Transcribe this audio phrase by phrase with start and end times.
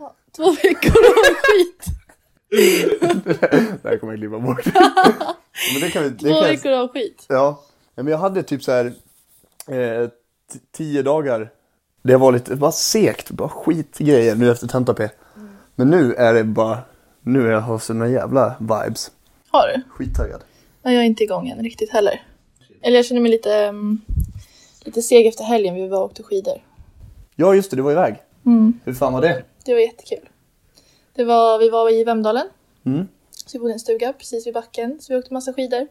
[0.00, 1.84] Jaha, två veckor av skit.
[3.82, 4.64] det här kommer jag klippa bort.
[5.72, 7.24] men det kan vi, det Två kan veckor av skit.
[7.28, 7.62] ja.
[7.94, 8.92] ja, men jag hade typ så här
[9.68, 10.08] eh,
[10.72, 11.50] tio dagar.
[12.02, 15.08] Det var lite, bara segt, bara skitgrejer nu efter tenta P.
[15.74, 16.78] Men nu är det bara,
[17.22, 19.10] nu är jag har såna jävla vibes.
[19.50, 19.82] Har du?
[19.90, 20.40] Skittaggad.
[20.82, 22.22] Nej, jag är inte igång än riktigt heller.
[22.82, 24.00] Eller jag känner mig lite, mm,
[24.84, 25.74] lite seg efter helgen.
[25.74, 26.62] Vi var och åkte skidor.
[27.36, 28.16] Ja just det, du var iväg.
[28.46, 28.80] Mm.
[28.84, 29.44] Hur fan var det?
[29.64, 30.28] Det var jättekul.
[31.12, 32.48] Det var, vi var i Vemdalen.
[32.86, 33.08] Mm.
[33.46, 34.98] Så vi bodde i en stuga precis vid backen.
[35.00, 35.86] Så vi åkte massa skidor.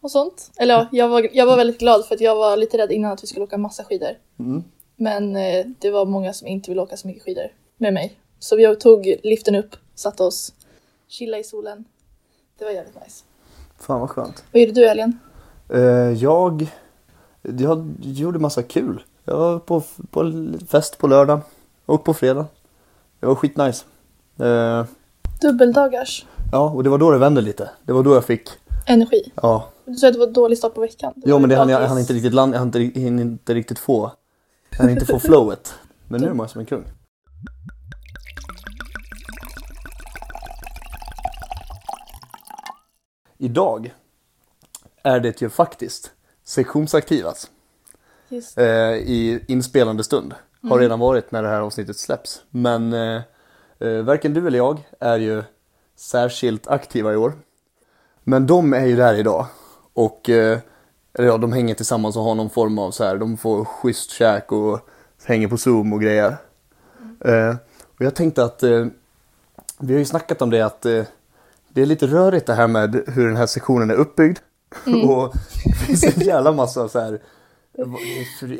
[0.00, 0.50] Och sånt.
[0.56, 3.12] Eller ja, jag var, jag var väldigt glad för att jag var lite rädd innan
[3.12, 4.18] att vi skulle åka massa skidor.
[4.38, 4.64] Mm.
[4.96, 8.18] Men eh, det var många som inte ville åka så mycket skidor med mig.
[8.38, 10.54] Så vi tog liften upp, satte oss,
[11.08, 11.84] chilla i solen.
[12.58, 13.24] Det var jävligt nice.
[13.78, 14.44] Fan vad skönt.
[14.52, 15.18] Vad gjorde du i helgen?
[15.68, 15.80] Eh,
[16.22, 16.66] jag,
[17.42, 19.02] jag gjorde massa kul.
[19.24, 20.32] Jag var på, på
[20.68, 21.40] fest på lördag
[21.90, 22.46] och på fredag.
[23.20, 23.84] Det var skitnice.
[24.38, 24.84] Eh,
[25.40, 27.70] Dubbeldagars ja, och det var då det vände lite.
[27.84, 28.48] Det var då jag fick,
[28.86, 29.32] energi.
[29.42, 29.68] ja.
[29.84, 31.12] Du sa att det var dålig start på veckan.
[31.16, 33.54] Jo men det hann jag, jag hann inte riktigt land, jag hann inte, hann inte
[33.54, 34.12] riktigt få.
[34.70, 35.74] Jag hann inte få flowet.
[36.08, 36.84] Men nu är man som en kung.
[43.38, 43.94] Idag
[45.02, 46.10] är det ju faktiskt
[46.44, 47.50] sektionsaktivas.
[48.28, 48.58] Just.
[48.58, 50.34] eh, i inspelande stund.
[50.62, 52.42] Har redan varit när det här avsnittet släpps.
[52.50, 53.22] Men eh,
[53.78, 55.42] eh, varken du eller jag är ju
[55.96, 57.32] särskilt aktiva i år.
[58.24, 59.46] Men de är ju där idag.
[59.92, 60.58] Och eh,
[61.12, 64.52] ja, de hänger tillsammans och har någon form av så här, de får schysst käk
[64.52, 64.88] och
[65.24, 66.36] hänger på zoom och grejer.
[67.24, 67.54] Eh,
[67.98, 68.86] och jag tänkte att eh,
[69.78, 71.04] vi har ju snackat om det att eh,
[71.68, 74.38] det är lite rörigt det här med hur den här sektionen är uppbyggd.
[75.08, 77.20] och det finns en jävla massa så här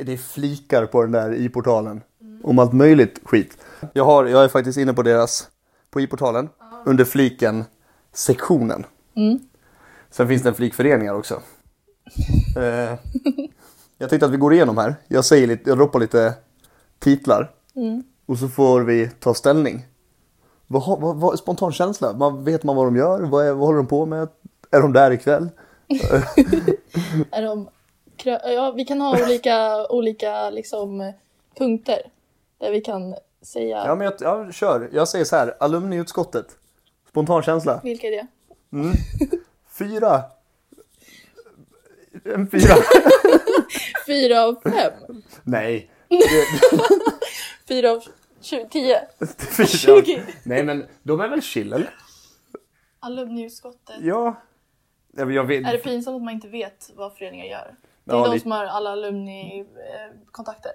[0.05, 2.01] det är flikar på den där i-portalen.
[2.43, 3.59] Om allt möjligt skit.
[3.93, 5.49] Jag, har, jag är faktiskt inne på deras,
[5.91, 6.49] på i-portalen,
[6.85, 7.65] under fliken
[8.13, 8.87] sektionen.
[9.15, 9.39] Mm.
[10.11, 11.43] Sen finns det en flik föreningar också.
[12.57, 12.99] eh,
[13.99, 14.95] jag tänkte att vi går igenom här.
[15.09, 16.35] Jag säger lite, jag droppar lite
[16.99, 17.51] titlar.
[17.75, 18.03] Mm.
[18.27, 19.87] Och så får vi ta ställning.
[20.67, 22.13] Vad, vad, vad, spontan känsla?
[22.13, 23.21] Man, vet man vad de gör?
[23.21, 24.29] Vad, är, vad håller de på med?
[24.71, 25.49] Är de där ikväll?
[27.31, 27.69] Är de,
[28.27, 31.13] ja, vi kan ha olika, olika liksom,
[31.59, 32.03] punkter
[32.59, 34.89] där vi kan säga Ja men jag, jag kör.
[34.93, 36.57] Jag säger så här, alumniutskottet.
[37.09, 37.81] Spontan känsla.
[37.85, 38.27] vilka är det.
[39.79, 40.23] Fyra.
[42.25, 42.75] En fyra.
[44.07, 45.23] Fyra av fem.
[45.43, 45.91] Nej.
[47.69, 48.05] Fyra av
[48.41, 49.01] tjugo, tio.
[49.67, 50.23] Tjugo.
[50.43, 51.95] Nej men de är väl chill eller?
[53.01, 53.97] Alumniutskottet.
[54.01, 54.35] Ja.
[55.13, 55.67] Jag vet.
[55.67, 57.75] Är det pinsamt att man inte vet vad föreningar gör?
[58.05, 58.43] Det är Ja, de lite.
[58.43, 60.73] som har alla alumni-kontakter.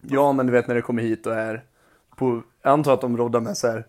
[0.00, 1.64] Ja men du vet när det kommer hit och är
[2.16, 3.86] på, jag antar att de roddar med så här.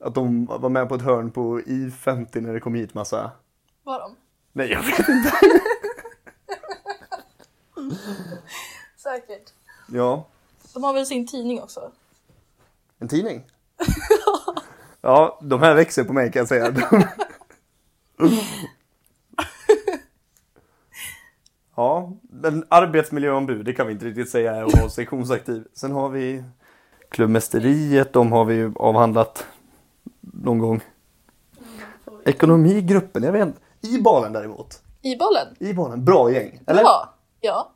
[0.00, 3.30] Att de var med på ett hörn på I50 när det kom hit massa.
[3.82, 4.16] Var de?
[4.52, 5.32] Nej jag vet inte.
[8.96, 9.52] Säkert.
[9.88, 10.26] Ja.
[10.74, 11.92] De har väl sin tidning också?
[12.98, 13.44] En tidning?
[15.00, 16.70] Ja, de här växer på mig kan jag säga.
[16.70, 17.04] De...
[21.76, 25.64] Ja, men arbetsmiljöombud, det kan vi inte riktigt säga är att vara sektionsaktiv.
[25.72, 26.44] Sen har vi
[27.08, 29.46] klubbmästeriet, de har vi ju avhandlat
[30.20, 30.80] någon gång.
[32.24, 33.60] Ekonomigruppen, jag vet inte.
[33.80, 34.82] I-balen däremot.
[35.02, 35.46] I bollen?
[35.58, 36.60] I-balen, bra gäng.
[36.66, 36.82] Eller?
[36.82, 37.14] Ja.
[37.40, 37.70] ja.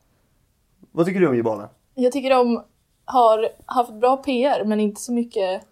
[0.93, 1.69] Vad tycker du om I-balen?
[1.95, 2.63] Jag tycker de
[3.05, 5.63] har haft bra PR men inte så mycket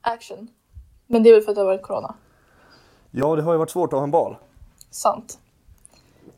[0.00, 0.48] action.
[1.06, 2.14] Men det är väl för att det har varit corona.
[3.10, 4.36] Ja, det har ju varit svårt att ha en bal.
[4.90, 5.38] Sant.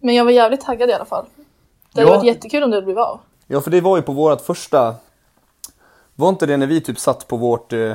[0.02, 1.26] Men jag var jävligt taggad i alla fall.
[1.92, 2.16] Det hade Ja.
[2.16, 3.20] varit jättekul om det blev av.
[3.46, 4.94] Ja, för det var ju på vårt första...
[6.14, 7.94] Var inte det när vi typ satt på vårt eh,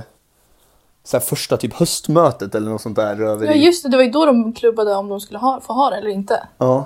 [1.04, 3.22] så första typ höstmötet eller något sånt där?
[3.22, 5.74] Över Ja just det, det var ju då de klubbade om de skulle ha, få
[5.74, 6.48] ha det eller inte.
[6.58, 6.86] Ja.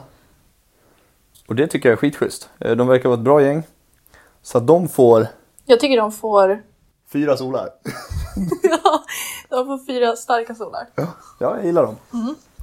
[1.47, 2.49] Och det tycker jag är skitschysst.
[2.59, 3.63] Eh, De verkar vara ett bra gäng.
[4.41, 5.27] Så att de får
[5.65, 6.63] Jag tycker de får,
[7.11, 7.69] fyra solar.
[8.63, 9.03] ja,
[9.49, 10.87] de får fyra starka solar.
[10.95, 11.05] Ja,
[11.39, 11.95] jag gillar dem.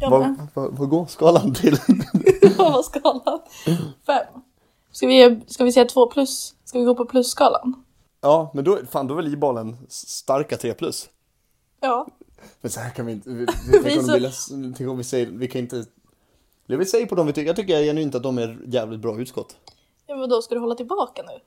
[0.00, 0.46] Jag Vad, med.
[0.54, 1.76] vad, vad går skalan till?
[2.58, 3.40] Vad var skalan?
[4.06, 4.26] Fem.
[4.92, 6.54] Ska vi, ska vi säga två plus?
[6.64, 7.84] Ska vi gå på plusskalan?
[8.20, 11.08] ja, men då, fan, då är väl i-balen starka 3 plus.
[11.80, 12.06] Ja.
[12.60, 13.30] Men så här kan vi inte...
[13.30, 13.46] Vi,
[13.84, 14.32] vi, om så- vill,
[14.76, 15.26] tänk om vi säger...
[15.26, 15.84] Vi kan inte...
[16.66, 17.46] Det vi säger på dem vi tycker.
[17.46, 19.56] Jag tycker genuint att de är jävligt bra utskott.
[20.06, 21.32] ja men då ska du hålla tillbaka nu?
[21.32, 21.38] Ja,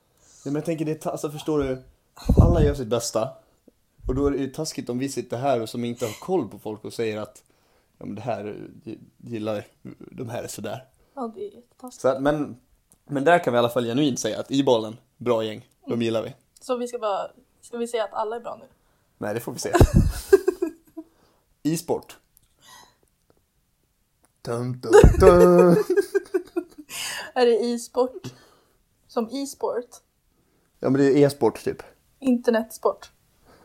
[0.43, 1.83] men jag tänker det är alltså förstår du,
[2.41, 3.29] alla gör sitt bästa.
[4.07, 6.59] Och då är det taskigt om vi sitter här och som inte har koll på
[6.59, 7.43] folk och säger att
[8.01, 8.69] ja men det här
[9.17, 9.67] gillar,
[10.11, 10.85] de här är sådär.
[11.13, 12.01] Ja det är jättetaskigt.
[12.01, 12.57] Så att, men,
[13.05, 16.01] men där kan vi i alla fall genuint säga att i bollen, bra gäng, de
[16.01, 16.35] gillar vi.
[16.61, 17.31] Så vi ska bara,
[17.61, 18.65] ska vi säga att alla är bra nu?
[19.17, 19.73] Nej, det får vi se.
[21.63, 22.17] E-sport.
[24.41, 25.69] Dun, dun, dun.
[27.33, 28.33] Är det e-sport?
[29.07, 29.89] Som e-sport?
[30.79, 31.83] Ja, men det är e-sport typ.
[32.19, 33.11] Internetsport?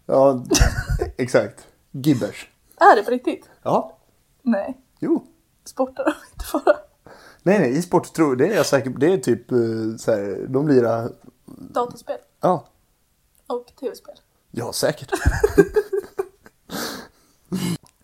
[0.06, 0.44] Ja,
[1.17, 1.67] exakt.
[1.91, 2.49] Gibbers.
[2.77, 3.49] Är det på riktigt?
[3.62, 3.96] Ja,
[4.47, 4.81] Nej.
[5.01, 5.27] jo.
[5.65, 6.77] Sportar de inte bara?
[7.43, 8.99] Nej, nej, e-sport tror det är jag säker på.
[8.99, 9.59] Det är typ eh,
[9.99, 11.13] så här, de lirar,
[11.47, 12.17] Dataspel?
[12.41, 12.65] ja,
[13.47, 14.15] Och tv-spel?
[14.51, 15.11] ja säkert.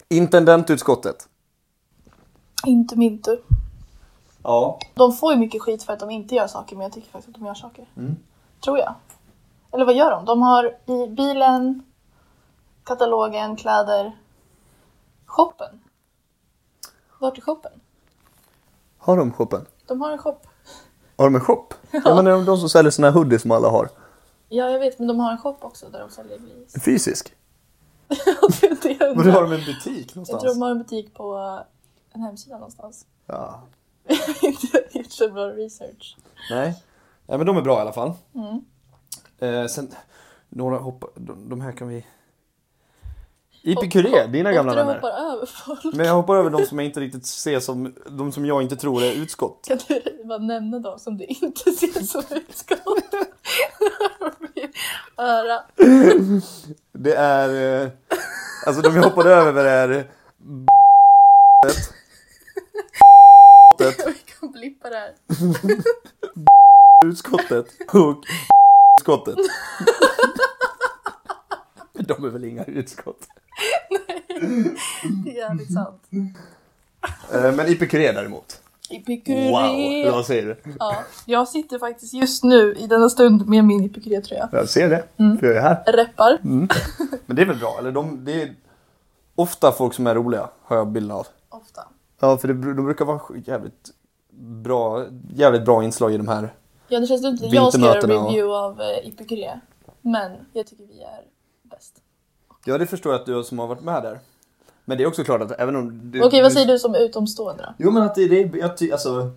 [0.08, 1.28] Intendentutskottet.
[2.66, 3.36] Inte Mintu.
[4.42, 4.78] Ja.
[4.94, 7.28] De får ju mycket skit för att de inte gör saker, men jag tycker faktiskt
[7.28, 7.86] att de gör saker.
[8.64, 8.94] Tror jag.
[9.72, 10.24] Eller vad gör de?
[10.24, 11.82] De har i bilen,
[12.84, 14.12] katalogen, kläder,
[15.26, 15.81] shoppen.
[17.22, 17.72] Vart är shoppen?
[18.98, 19.66] Har de shoppen?
[19.86, 20.36] De har en shop.
[21.16, 21.66] Har de en shop?
[21.90, 23.88] Ja, men är de de som säljer såna här hoodies som alla har.
[24.48, 26.84] Ja, jag vet, men de har en shop också där de säljer gris.
[26.84, 27.34] Fysisk?
[28.60, 30.42] det inte jag Men har de en butik Jag någonstans?
[30.42, 31.58] tror de har en butik på
[32.12, 33.06] en hemsida någonstans.
[33.26, 33.62] Ja.
[34.42, 36.16] inte gjort så bra research.
[36.50, 36.82] Nej.
[37.26, 38.12] Nej men de är bra i alla fall.
[38.34, 38.64] Mm.
[39.38, 39.94] Eh, sen,
[40.48, 42.06] några hoppar, de, de här kan vi...
[43.64, 44.94] Ipicuré, dina gamla vänner.
[44.94, 45.94] hoppar över folk.
[45.94, 48.76] Men jag hoppar över de som jag inte riktigt ser som, de som jag inte
[48.76, 49.64] tror är utskott.
[49.68, 52.78] Kan du bara nämna dem som du inte ser som utskott?
[55.16, 55.62] Öra.
[56.92, 57.88] Det är, eh,
[58.66, 59.88] alltså de jag hoppade över är
[64.06, 65.14] Vi kan blippa det här.
[67.06, 68.24] utskottet och
[68.98, 69.36] utskottet.
[71.92, 73.28] De är väl inga utskott.
[75.24, 76.02] Det är jävligt sant.
[77.34, 78.60] Eh, Men Ipicuré däremot.
[78.90, 79.50] Epicuré.
[79.50, 80.72] Wow, vad säger du?
[80.78, 80.96] Ja,
[81.26, 84.48] jag sitter faktiskt just nu i denna stund med min Epicuré-tröja.
[84.52, 85.38] Jag ser det, Mm.
[85.38, 85.92] för jag är här.
[85.92, 86.38] Reppar.
[87.26, 88.54] Men det är väl bra, eller de, det är
[89.34, 91.26] ofta folk som är roliga, har jag bilden av.
[91.48, 91.88] Ofta.
[92.20, 93.90] Ja, för det, de brukar vara jävligt
[94.64, 96.54] bra, jävligt bra inslag i de här.
[96.88, 99.60] Ja, det känns att jag ska göra och- review av eh, Epicuré.
[100.00, 101.20] Men jag tycker vi är.
[102.64, 104.18] Ja, det förstår jag att du som har varit med där.
[104.84, 106.10] Men det är också klart att även om...
[106.10, 107.74] Det, Okej, vad säger du som utomstående då?
[107.78, 109.30] Jo, men att det, det är, jag, ty, alltså,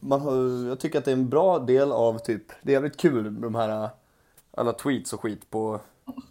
[0.00, 2.96] man har, jag tycker att det är en bra del av typ, det är jävligt
[2.96, 3.88] kul med de här
[4.56, 5.80] alla tweets och skit på,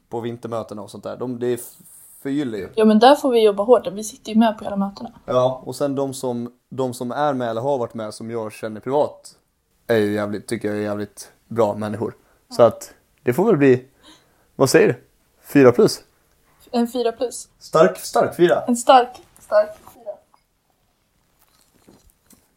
[0.09, 1.17] på vintermötena och sånt där.
[1.17, 1.77] De, det f-
[2.23, 2.69] förgyller ju.
[2.75, 3.87] Ja, men där får vi jobba hårt.
[3.87, 5.11] Vi sitter ju med på hela mötena.
[5.25, 8.53] Ja, och sen de som, de som är med eller har varit med som jag
[8.53, 9.35] känner privat
[9.87, 12.15] är ju jävligt, tycker jag är jävligt bra människor.
[12.49, 12.93] Så att
[13.23, 13.85] det får väl bli,
[14.55, 14.95] vad säger du?
[15.41, 16.03] Fyra plus?
[16.75, 17.49] En fyra plus.
[17.59, 18.63] Stark, stark fyra.
[18.67, 20.11] En stark, stark fyra.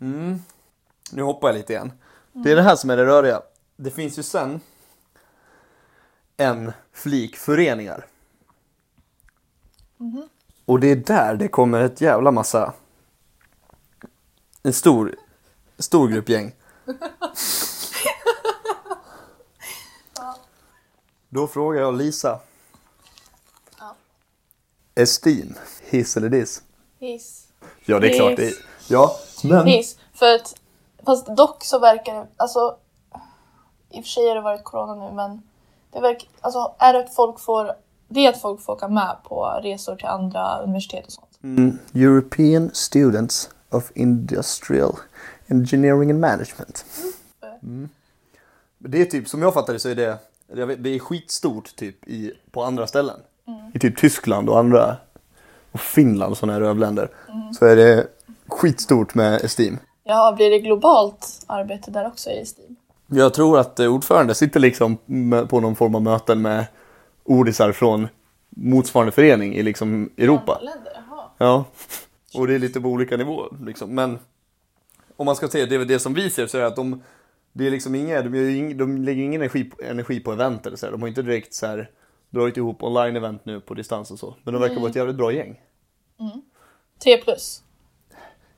[0.00, 0.38] Mm.
[1.12, 1.92] Nu hoppar jag lite igen.
[2.32, 3.42] Det är det här som är det röriga.
[3.76, 4.60] Det finns ju sen
[6.36, 8.06] en flik föreningar.
[10.64, 12.72] Och det är där det kommer ett jävla massa,
[14.62, 15.16] en stor,
[15.78, 16.54] stor grupp gäng.
[21.28, 22.40] Då frågar jag Lisa.
[24.96, 25.54] Esteem,
[25.90, 26.62] hiss eller diss?
[26.98, 27.46] Hiss.
[27.84, 28.54] Ja det är klart det är,
[28.88, 29.96] ja men Hiss.
[30.12, 30.54] För att,
[31.06, 32.76] fast dock så verkar det, alltså
[33.90, 35.43] i och för sig har det varit corona nu men
[35.93, 37.72] det verkar, alltså är det att folk får,
[38.08, 41.38] det är att folk får åka med på resor till andra universitet och sånt.
[41.43, 44.93] Mm, European Students of Industrial
[45.46, 46.84] Engineering and Management.
[47.62, 47.88] Mm.
[48.79, 50.19] Men Det är typ, som jag fattar det så är det,
[50.76, 53.20] det är skitstort typ i, på andra ställen.
[53.74, 54.96] I typ Tyskland och andra,
[55.72, 57.08] och Finland och sådana här rövländer.
[57.58, 58.06] Så är det
[58.46, 59.79] skitstort med Esteem.
[60.05, 62.76] Ja, blir det globalt arbete där också i Steam?
[63.06, 64.96] Jag tror att eh, ordförande sitter liksom
[65.48, 66.67] på någon form av möten med
[67.24, 68.08] ordisar från
[68.48, 70.60] motsvarande förening i liksom Europa.
[70.62, 70.93] Länder.
[71.38, 71.65] Ja,
[72.34, 73.94] och det är lite på olika nivåer liksom.
[73.94, 74.19] Men
[75.17, 77.03] om man ska se det, det som vi ser så är det att de,
[77.53, 80.93] det är liksom inga, de, de lägger ingen energi, energi på event eller så här.
[80.93, 81.91] De har inte direkt så här
[82.36, 84.34] dragit ihop online-event nu på distans och så.
[84.44, 85.60] Men de verkar vara ett jävligt bra gäng.
[87.05, 87.62] Tre plus.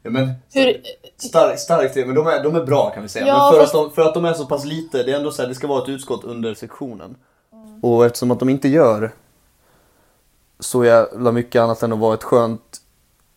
[0.03, 0.83] Ja, men Hur,
[1.17, 3.27] starkt, starkt men de är, de är bra kan vi säga.
[3.27, 5.17] Ja, men för, fast- att de, för att de är så pass lite, det är
[5.17, 7.17] ändå så här, det ska vara ett utskott under sektionen.
[7.83, 9.13] Och eftersom att de inte gör
[10.61, 12.81] så jävla mycket annat än att vara ett skönt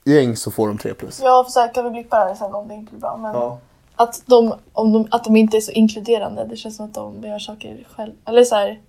[0.06, 1.22] gäng så får de 3 plus.
[1.24, 3.18] ja, för så här kan vi blippa det här sen om det inte blir bra.
[3.18, 3.60] Men Ja.
[3.96, 7.24] att, de, om de, att de inte är så inkluderande, det känns som att de
[7.24, 8.14] gör saker själv.
[8.26, 8.82] Eller så här,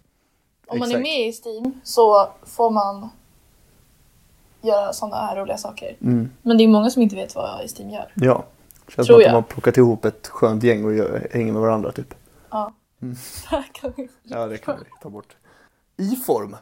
[0.66, 3.09] om man är med i Steam så får man
[4.62, 5.97] göra sådana här roliga saker.
[6.00, 6.31] Mm.
[6.42, 8.12] Men det är många som inte vet vad Steam gör.
[8.14, 8.45] Ja.
[8.88, 11.62] Känns Tror som att de har plockat ihop ett skönt gäng och gör, hänger med
[11.62, 12.14] varandra typ.
[12.50, 12.73] Ja.
[13.02, 13.16] Mm.
[13.47, 14.09] Här kan vi...
[14.23, 15.37] Ja, det kan vi ta bort.
[15.97, 16.57] I-form.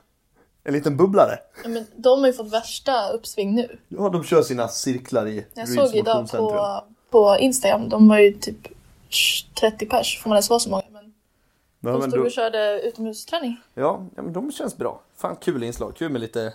[0.64, 1.38] En liten bubblare.
[1.62, 3.78] Ja, men de har ju fått värsta uppsving nu.
[3.88, 6.80] Ja, de kör sina cirklar i Jag Ryds såg idag på,
[7.10, 8.68] på Instagram, de var ju typ
[9.60, 10.82] 30 pers, får man ens vara så många?
[11.80, 13.56] Ja, de stod då, och körde utomhusträning.
[13.74, 15.00] ja, ja, men de känns bra.
[15.16, 15.96] Fan, kul inslag.
[15.96, 16.54] Kul med lite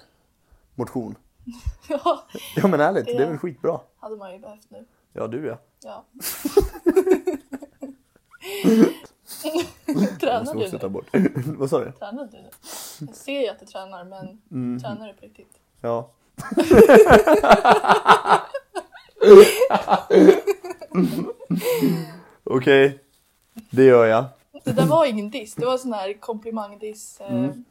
[0.75, 1.15] motion.
[1.89, 3.05] Ja, Ja, men ärligt.
[3.05, 3.79] Det är väl skitbra.
[3.99, 4.85] hade man ju behövt nu.
[5.13, 5.57] Ja, du ja.
[5.83, 6.05] Ja.
[10.19, 10.89] Tränar du ta nu?
[10.93, 11.05] bort.
[11.45, 11.91] Vad sa du?
[11.91, 12.49] Tränar du nu?
[12.99, 14.79] Jag ser ju att du tränar, men Mm.
[14.81, 15.59] tränar du på riktigt?
[15.81, 16.09] Ja.
[22.43, 22.99] Okej,
[23.69, 24.25] det gör jag.
[24.65, 27.21] Det där var ingen diss, det var sån här komplimangdiss.
[27.21, 27.65] Eh, Mm.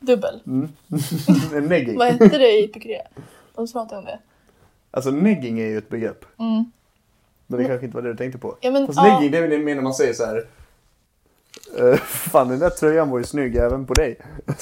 [0.00, 0.40] Dubbel.
[1.54, 1.98] En negging.
[1.98, 3.02] Vad hette det i Pykré?
[3.54, 4.18] De pratade om det.
[4.90, 6.24] Alltså negging är ju ett begrepp.
[6.38, 6.64] Mm.
[7.46, 8.56] Men det kanske inte var det du tänkte på.
[8.60, 10.46] Ja, men, Fast ja, negging det är väl mer när man säger så här.
[11.78, 14.18] "Eh, fan den där tröjan var ju snygg även på dig.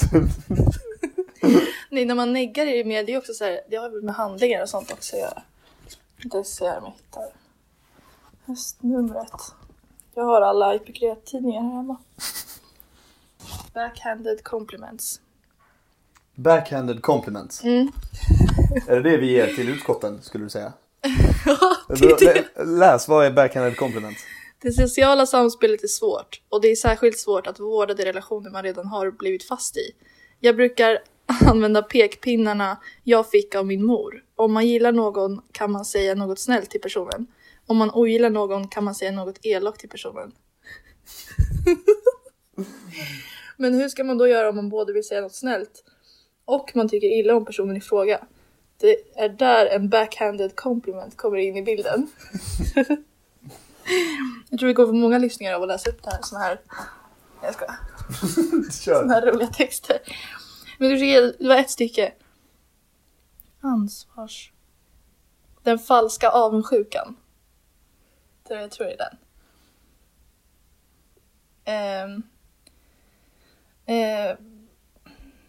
[1.91, 4.03] nej, när man neggar är det mer, det är också så här, det har väl
[4.03, 5.43] med handlingar och sånt också att göra.
[6.23, 7.25] Det ser jag jag hittar.
[8.47, 9.33] Höstnumret.
[10.14, 11.97] Jag har alla Epikret-tidningar här hemma.
[13.75, 15.21] Backhanded compliments.
[16.35, 17.64] Backhanded compliments.
[17.64, 17.93] Mm.
[18.87, 20.73] Är det det vi ger till utskotten skulle du säga?
[21.88, 22.35] det är det.
[22.57, 24.21] Lä- Läs, vad är backhanded compliments?
[24.62, 28.62] Det sociala samspelet är svårt och det är särskilt svårt att vårda de relationer man
[28.62, 29.93] redan har blivit fast i.
[30.40, 30.99] Jag brukar
[31.47, 34.25] använda pekpinnarna jag fick av min mor.
[34.37, 37.26] Om man gillar någon kan man säga något snällt till personen.
[37.71, 40.33] Om man ogillar någon kan man säga något elakt till personen.
[43.57, 45.85] Men hur ska man då göra om man både vill säga något snällt
[46.45, 48.27] och man tycker illa om personen i fråga?
[48.77, 52.11] Det är där en backhanded compliment kommer in i bilden.
[54.49, 56.61] Jag tror vi kommer få många lyssningar av att läsa upp det här, såna här,
[57.43, 57.55] jag
[58.73, 58.95] Kör.
[58.95, 59.99] såna här roliga texter.
[60.79, 62.12] Men du ser, det var ett stycke.
[63.61, 64.53] Ansvars...
[65.62, 67.17] Den falska avundsjukan.
[68.50, 69.16] Det jag tror det är den.
[71.64, 72.23] Ehm.
[73.87, 74.37] Eh,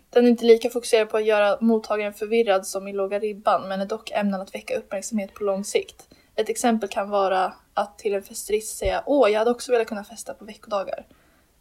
[0.10, 3.82] den är inte lika fokuserad på att göra mottagaren förvirrad som i låga ribban men
[3.82, 6.10] är dock ämnad att väcka uppmärksamhet på lång sikt.
[6.36, 10.04] Ett exempel kan vara att till en festerist säga Åh, jag hade också velat kunna
[10.04, 11.08] festa på veckodagar.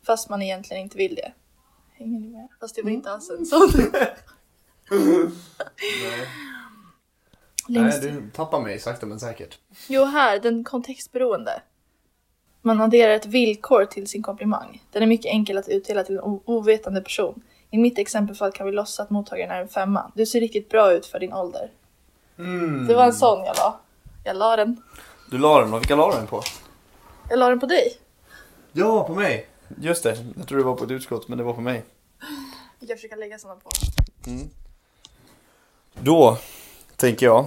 [0.07, 1.33] Fast man egentligen inte vill det.
[1.93, 2.49] Hänger ni med?
[2.61, 3.71] Fast det var inte alls en sån.
[7.71, 7.83] Nej.
[7.83, 8.03] Längst.
[8.03, 9.59] Nej, du tappar mig sakta men säkert.
[9.89, 11.63] Jo, här, den kontextberoende.
[12.63, 14.83] Man adderar ett villkor till sin komplimang.
[14.93, 17.43] Den är mycket enkel att utdela till en ovetande person.
[17.71, 20.13] I mitt exempelfall kan vi låtsas att mottagaren är en femma.
[20.15, 21.71] Du ser riktigt bra ut för din ålder.
[22.39, 22.87] Mm.
[22.87, 23.81] Det var en sån jag la.
[24.25, 24.83] Jag la den.
[25.31, 26.43] Du la den, och vilka la du den på?
[27.31, 27.93] Jag la den på dig.
[28.73, 29.47] Ja, på mig.
[29.81, 31.85] Just det, jag tror det var på ett utskott men det var på mig.
[32.81, 33.71] Vi kan försöka lägga såna på.
[36.01, 36.39] Då
[36.97, 37.47] tänker jag.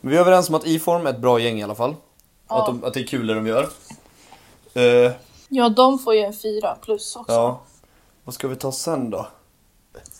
[0.00, 1.94] Vi är överens om att I-form är ett bra gäng i alla fall.
[2.48, 2.60] Ja.
[2.60, 3.68] Att, de, att det är kul det de gör.
[4.74, 5.12] Eh,
[5.48, 7.32] Ja, de får ju en fyra plus också.
[7.32, 7.60] ja.
[8.24, 9.28] Vad ska vi ta sen då?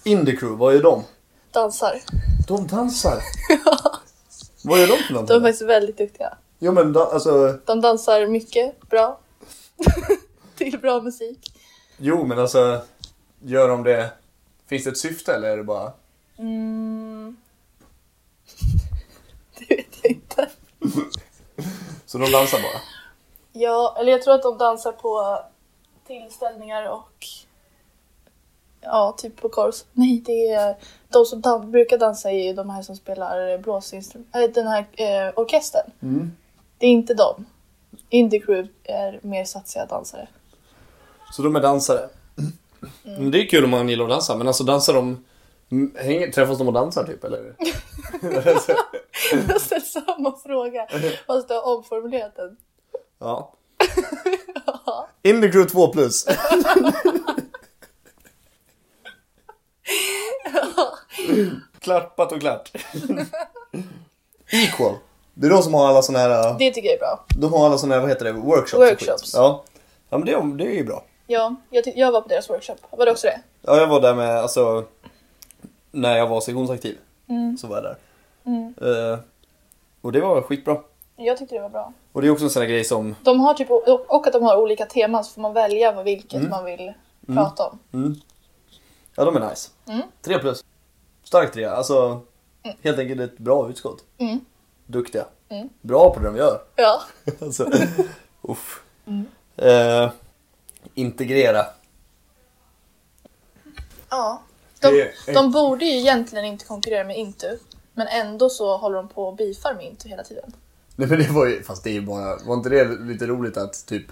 [0.04, 1.02] Indie Crew, vad gör de?
[1.50, 2.00] Dansar.
[2.48, 3.18] De dansar.
[4.64, 5.40] vad gör de för De är någonting?
[5.40, 6.34] faktiskt väldigt duktiga.
[6.58, 9.18] Jo men da, alltså, De dansar mycket bra.
[10.56, 11.52] Till bra musik.
[11.98, 12.80] jo men alltså.
[13.42, 14.10] Gör de det?
[14.66, 15.92] Finns det ett syfte eller är det bara?
[16.38, 17.36] Mm.
[19.68, 20.48] Det vet jag inte.
[22.06, 22.80] Så de dansar bara?
[23.52, 25.38] Ja, eller jag tror att de dansar på
[26.06, 27.26] tillställningar och
[28.80, 29.84] ja, typ på kors.
[29.92, 30.76] Nej, det är
[31.08, 34.86] de som dan- brukar dansa är ju de här som spelar blåsinstrument, äh, den här
[34.92, 35.90] eh, orkestern.
[36.02, 36.32] Mm.
[36.78, 37.46] Det är inte dem.
[38.08, 40.28] Indie Crew är mer satsiga dansare.
[41.32, 42.08] Så de är dansare?
[43.02, 45.24] Men det är kul om man gillar att dansa, men alltså dansar de...
[45.96, 47.54] Hänger, träffas de och dansar typ eller?
[49.46, 50.86] Jag har ställt samma fråga
[51.26, 52.56] fast du har omformulerat den.
[53.18, 53.54] ja.
[55.22, 56.26] Indie Crew 2 plus.
[61.80, 62.72] Klappat och klart.
[64.52, 64.94] Equal.
[65.34, 67.24] Det är de som har alla såna här, Det tycker jag är bra.
[67.38, 68.80] de har alla såna här, vad heter det, workshops?
[68.90, 69.34] Workshops.
[69.34, 69.64] Ja.
[70.10, 71.04] Ja men det, är- det är ju bra.
[71.26, 72.76] Ja, jag, jag var på deras workshop.
[72.90, 73.40] Var det också det?
[73.62, 74.84] Ja jag var där med, alltså,
[75.90, 76.98] när jag var sektionsaktiv.
[77.28, 77.56] Mm.
[77.58, 77.96] Så var jag där.
[78.48, 78.74] Mm.
[79.12, 79.18] Eh,
[80.00, 80.80] och det var skitbra.
[81.16, 81.92] Jag tyckte det var bra.
[82.12, 83.70] Och det är också en sån här grej som, De har typ,
[84.08, 86.50] och att de har olika teman så får man välja vad- vilket Mm.
[86.50, 86.92] man vill
[87.26, 87.78] prata om.
[87.92, 88.14] mm.
[89.16, 89.70] ja de är nice.
[89.88, 90.02] Mm.
[90.22, 90.64] Tre plus.
[91.24, 92.20] Stark trea, alltså
[92.82, 94.04] helt enkelt ett bra utskott.
[94.18, 94.40] Mm.
[94.86, 95.24] Duktiga.
[95.48, 95.68] Mm.
[95.80, 96.60] Bra på det de gör.
[96.76, 97.00] Ja.
[97.40, 97.70] alltså,
[98.42, 98.82] uff.
[99.06, 99.26] Mm.
[99.56, 100.10] Eh,
[100.94, 101.66] integrera.
[104.10, 104.42] Ja.
[104.80, 107.58] De, de borde ju egentligen inte konkurrera med Intu.
[107.98, 110.52] Men ändå så håller de på och beefar Intu hela tiden.
[110.96, 113.56] Nej men det var ju, fast det är ju bara, var inte det lite roligt
[113.56, 114.04] att typ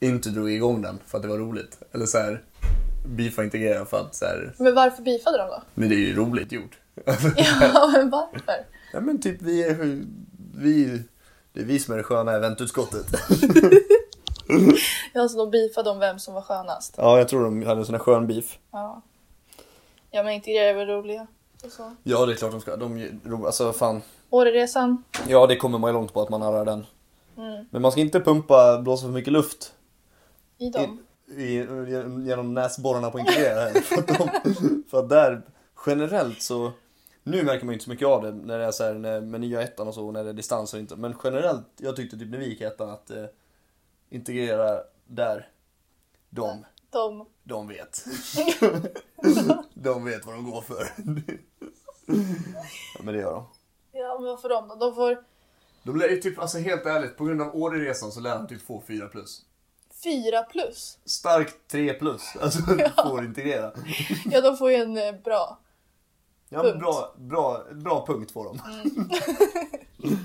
[0.00, 1.78] inte drog igång den för att det var roligt?
[1.92, 2.42] Eller så här,
[3.06, 5.62] Beefa integrera för att så här, Men varför beefade de då?
[5.74, 6.78] men det är ju roligt gjort.
[7.60, 8.66] Ja, men varför?
[8.92, 9.74] ja men typ vi är,
[10.56, 11.02] vi,
[11.52, 13.06] det är vi som är det sköna eventutskottet.
[15.12, 16.94] Ja, så de beefade om vem som var skönast.
[16.98, 18.58] ja jag tror de hade en sån här skön beef.
[18.70, 19.02] Ja.
[20.10, 21.26] Ja, men integrera är väl roliga.
[21.64, 21.96] Och så.
[22.02, 24.02] Ja det är klart de ska, de, alltså fan.
[24.30, 25.04] Åreresan.
[25.28, 26.86] Ja det kommer man ju långt på att man harrar den.
[27.36, 27.64] Mm.
[27.70, 29.74] Men man ska inte pumpa, blåsa för mycket luft
[30.58, 30.98] I dem.
[31.26, 31.54] i, i,
[32.26, 33.80] genom näsborrarna på här.
[33.80, 35.42] för, att de, för att där,
[35.86, 36.72] generellt så,
[37.22, 39.20] nu märker man ju inte så mycket av det när det är så här, när,
[39.20, 40.96] med nya ettan och så, när det är distans och inte.
[40.96, 43.24] Men generellt, jag tyckte typ när vi gick ettan att eh,
[44.10, 45.48] integrera där,
[46.30, 47.26] de, De.
[47.48, 48.04] De vet.
[49.74, 50.92] de vet vad de går för.
[52.94, 53.46] ja, men det gör de.
[53.92, 54.74] Ja, men vad får de då?
[54.74, 55.24] De får
[55.82, 58.62] De lär ju typ, alltså helt ärligt, på grund av Åreresan så lär de typ
[58.66, 59.42] få 4 plus.
[60.04, 60.98] fyra plus.
[61.04, 62.58] Starkt 3 plus, alltså
[63.02, 63.72] får integrera.
[64.30, 65.58] Ja, de får ju en eh, bra.
[66.48, 66.78] Ja Punkt.
[66.78, 68.60] bra, bra, bra punkt får de.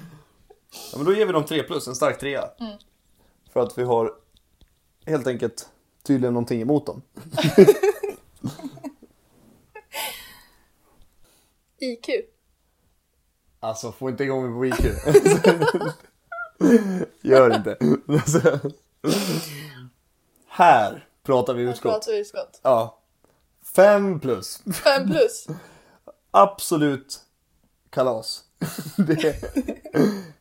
[0.91, 2.49] ja men då ger vi dem 3 plus, en stark trea.
[2.59, 2.77] Mm.
[3.53, 4.13] För att vi har
[5.05, 5.69] helt enkelt
[6.03, 7.01] tydligen någonting emot dem.
[11.79, 12.10] IQ.
[13.60, 14.86] Alltså få inte igång mig på IQ.
[17.22, 17.77] Gör inte.
[20.48, 21.91] Här pratar vi utskott.
[21.91, 22.60] Pratar vi utskott.
[22.63, 22.98] Ja.
[23.63, 24.63] 5 plus.
[24.84, 25.48] Fem plus.
[26.31, 27.22] Absolut
[27.89, 28.43] kalas.
[28.98, 29.36] Det är,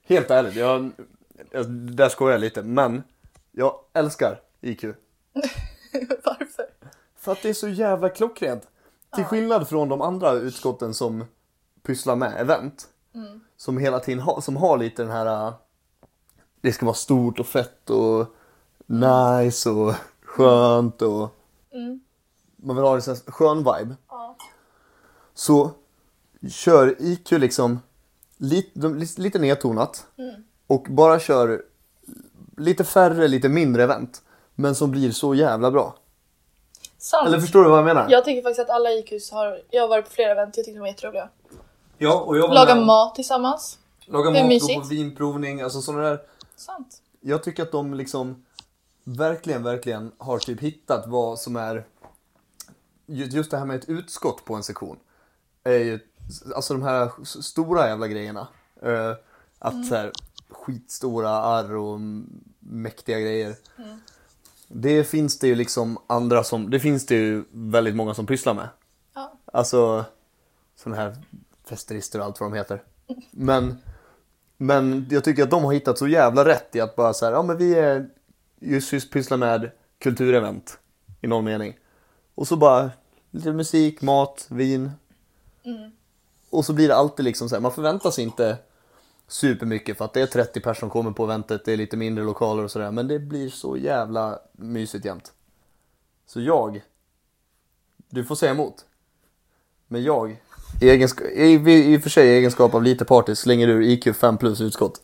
[0.02, 0.90] helt ärligt, jag,
[1.50, 3.02] jag, där skojar jag lite, men
[3.52, 4.84] jag älskar IQ.
[6.24, 6.66] Varför?
[7.16, 8.68] För att det är så jävla klockrent.
[9.14, 11.24] Till skillnad från de andra utskotten som
[11.82, 12.88] pysslar med event.
[13.56, 15.54] Som hela tiden har, som har lite den här, äh,
[16.60, 18.26] det ska vara stort och fett och
[18.86, 21.36] nice och skönt och
[22.56, 23.96] man vill ha en skön vibe.
[24.08, 24.36] Ja.
[25.34, 25.70] Så
[26.48, 27.80] kör IQ liksom
[28.36, 30.06] lite, lite nedtonat
[30.66, 31.62] och bara kör
[32.56, 34.22] lite färre, lite mindre event.
[34.60, 35.94] Men som blir så jävla bra.
[36.98, 37.28] Sant.
[37.28, 38.06] Eller förstår du vad jag menar?
[38.10, 39.62] Jag tycker faktiskt att alla IQs har...
[39.70, 41.28] Jag har varit på flera event, jag tyckte de var jätteroliga.
[41.98, 43.78] Ja, och jag var Laga med- mat tillsammans.
[44.06, 44.80] Laga mat, gå mysigt.
[44.82, 46.20] på vinprovning, alltså sådana där.
[46.56, 47.02] Sant.
[47.20, 48.44] Jag tycker att de liksom
[49.04, 51.86] verkligen, verkligen har typ hittat vad som är
[53.06, 54.98] ju- just det här med ett utskott på en sektion.
[55.64, 56.00] Är ju,
[56.54, 57.10] alltså de här
[57.42, 58.48] stora jävla grejerna.
[58.82, 59.12] Eh,
[59.58, 60.12] att så här,
[60.50, 62.00] skitstora arr och
[62.58, 63.54] mäktiga grejer.
[64.72, 68.54] Det finns det ju liksom andra som, det finns det ju väldigt många som pysslar
[68.54, 68.68] med.
[69.14, 69.32] Ja.
[69.52, 70.04] Alltså
[70.76, 71.16] sådana här
[71.64, 72.82] festerister och allt vad de heter.
[73.30, 73.78] Men,
[74.56, 77.32] men jag tycker att de har hittat så jävla rätt i att bara så här,
[77.32, 78.08] ja men vi är
[78.58, 80.78] just, just pysslar med kulturevent
[81.20, 81.76] i någon mening.
[82.34, 82.90] Och så bara
[83.30, 84.90] lite musik, mat, vin.
[86.50, 88.58] Och så blir det alltid liksom så här, man förväntar sig inte
[89.30, 92.24] supermycket för att det är 30 personer som kommer på eventet, det är lite mindre
[92.24, 92.90] lokaler och sådär.
[92.90, 95.32] Men det blir så jävla mysigt jämt.
[96.26, 96.82] Så jag,
[98.08, 98.84] du får säga emot.
[99.88, 100.30] Men jag,
[100.80, 101.52] i, egensk- i,
[101.94, 105.00] i och för sig i egenskap av lite party, slänger ur IQ 5 plus utskott.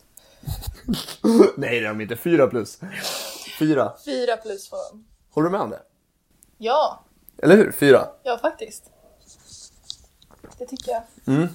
[1.56, 2.80] Nej det är de inte, 4 plus.
[3.58, 3.92] 4.
[4.04, 5.04] Fyra plus får de.
[5.30, 5.82] Håller du med om det?
[6.58, 7.04] Ja,
[7.38, 7.72] Eller hur?
[7.72, 8.06] 4.
[8.22, 8.90] ja faktiskt.
[10.58, 11.48] Det tycker jag.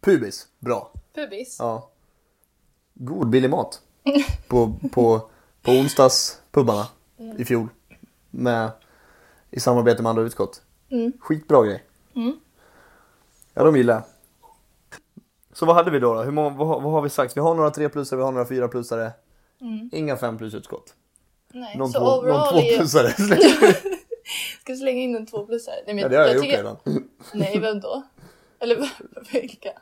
[0.00, 0.92] Pubis, bra.
[1.14, 1.56] Pubis.
[1.58, 1.90] Ja.
[2.94, 3.82] God billig mat.
[4.48, 5.30] På, på,
[5.62, 6.86] på onsdagspubbarna
[7.38, 7.68] i fjol.
[8.30, 8.70] Med,
[9.50, 10.62] I samarbete med andra utskott.
[11.20, 11.84] Skitbra grej.
[13.54, 14.02] Ja, de gillar jag.
[15.52, 16.14] Så vad hade vi då?
[16.14, 16.22] då?
[16.22, 17.36] Hur många, vad, har- vad har vi sagt?
[17.36, 19.12] Vi har några 3 plusare, vi har några 4 plusare.
[19.92, 20.94] Inga 5 plus utskott.
[21.52, 22.78] Nej, Någon så 2 någon overall två är...
[22.78, 23.08] plusare.
[24.60, 25.74] Ska vi slänga in en tvåplussare?
[25.86, 26.76] Nej, men ja, det har jag, gjort tycker- redan.
[27.34, 28.02] Nej, vem då?
[28.60, 28.90] Eller
[29.32, 29.72] vilka?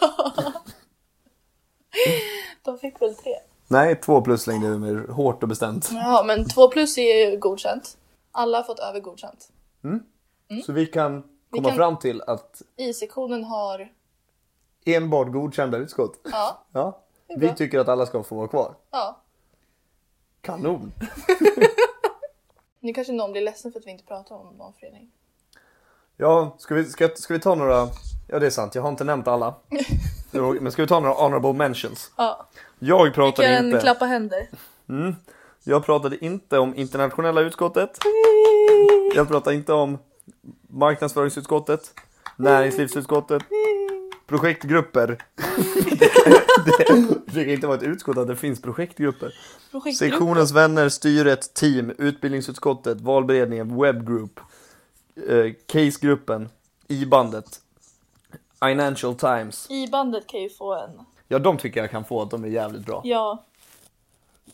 [0.00, 0.32] Ja.
[2.62, 3.32] De fick väl tre.
[3.68, 5.90] Nej, 2 plus slängde jag med hårt och bestämt.
[5.92, 7.98] Ja, men två plus är ju godkänt.
[8.32, 9.48] Alla har fått över godkänt.
[10.66, 13.92] Så vi kan komma kan- fram till att I-sektionen har...
[14.86, 16.20] enbart godkända utskott.
[16.32, 17.02] Ja, Ja.
[17.36, 18.74] Vi tycker att alla ska få vara kvar.
[18.90, 19.22] ja.
[20.40, 20.92] Kanon.
[22.80, 25.10] Nu kanske någon blir ledsen för att vi inte pratar om någon förening.
[26.16, 27.88] Ja, ska vi, ska, ska vi ta några...
[28.26, 28.74] Ja, det är sant.
[28.74, 29.54] Jag har inte nämnt alla.
[30.60, 32.10] Men ska vi ta några honorable mentions?
[32.16, 33.80] Ja, Jag vi pratade kan inte...
[33.80, 34.48] klappa händer.
[35.64, 37.90] Jag pratade inte om internationella utskottet.
[39.14, 39.98] Jag pratar inte om
[40.68, 41.92] marknadsföringsutskottet,
[42.36, 43.42] näringslivsutskottet,
[44.26, 45.06] projektgrupper.
[45.98, 46.10] det,
[47.26, 49.34] det kan inte vara ett utskott att det finns projektgrupper.
[49.70, 50.10] Projektgrupp.
[50.10, 54.40] Sektionens vänner, styret, team, utbildningsutskottet, valberedningen, webbgroup,
[55.28, 56.48] eh, casegruppen,
[56.88, 57.60] i-bandet,
[58.60, 59.70] Financial Times.
[59.70, 60.90] I bandet kan ju få en.
[61.28, 63.00] Ja, de tycker jag kan få att de är jävligt bra.
[63.04, 63.44] Ja.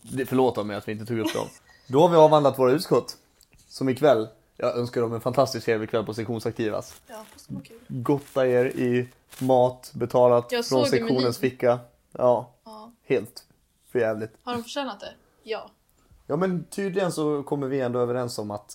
[0.03, 1.47] Det, förlåt mig att vi inte tog upp dem.
[1.87, 3.17] Då har vi avhandlat våra utskott.
[3.69, 6.95] Som ikväll, jag önskar dem en fantastisk trevlig kväll på sektionsaktivas.
[7.07, 7.79] Ja, fast det var kul.
[7.89, 11.33] Gotta er i mat betalat Jag från såg i sektionens menyn.
[11.51, 11.79] ficka.
[12.13, 12.93] Ja, Ja.
[13.05, 13.45] helt
[13.93, 14.31] för jävligt.
[14.43, 15.13] Har de förtjänat det?
[15.43, 15.71] Ja.
[16.27, 18.75] Ja men tydligen så kommer vi ändå överens om att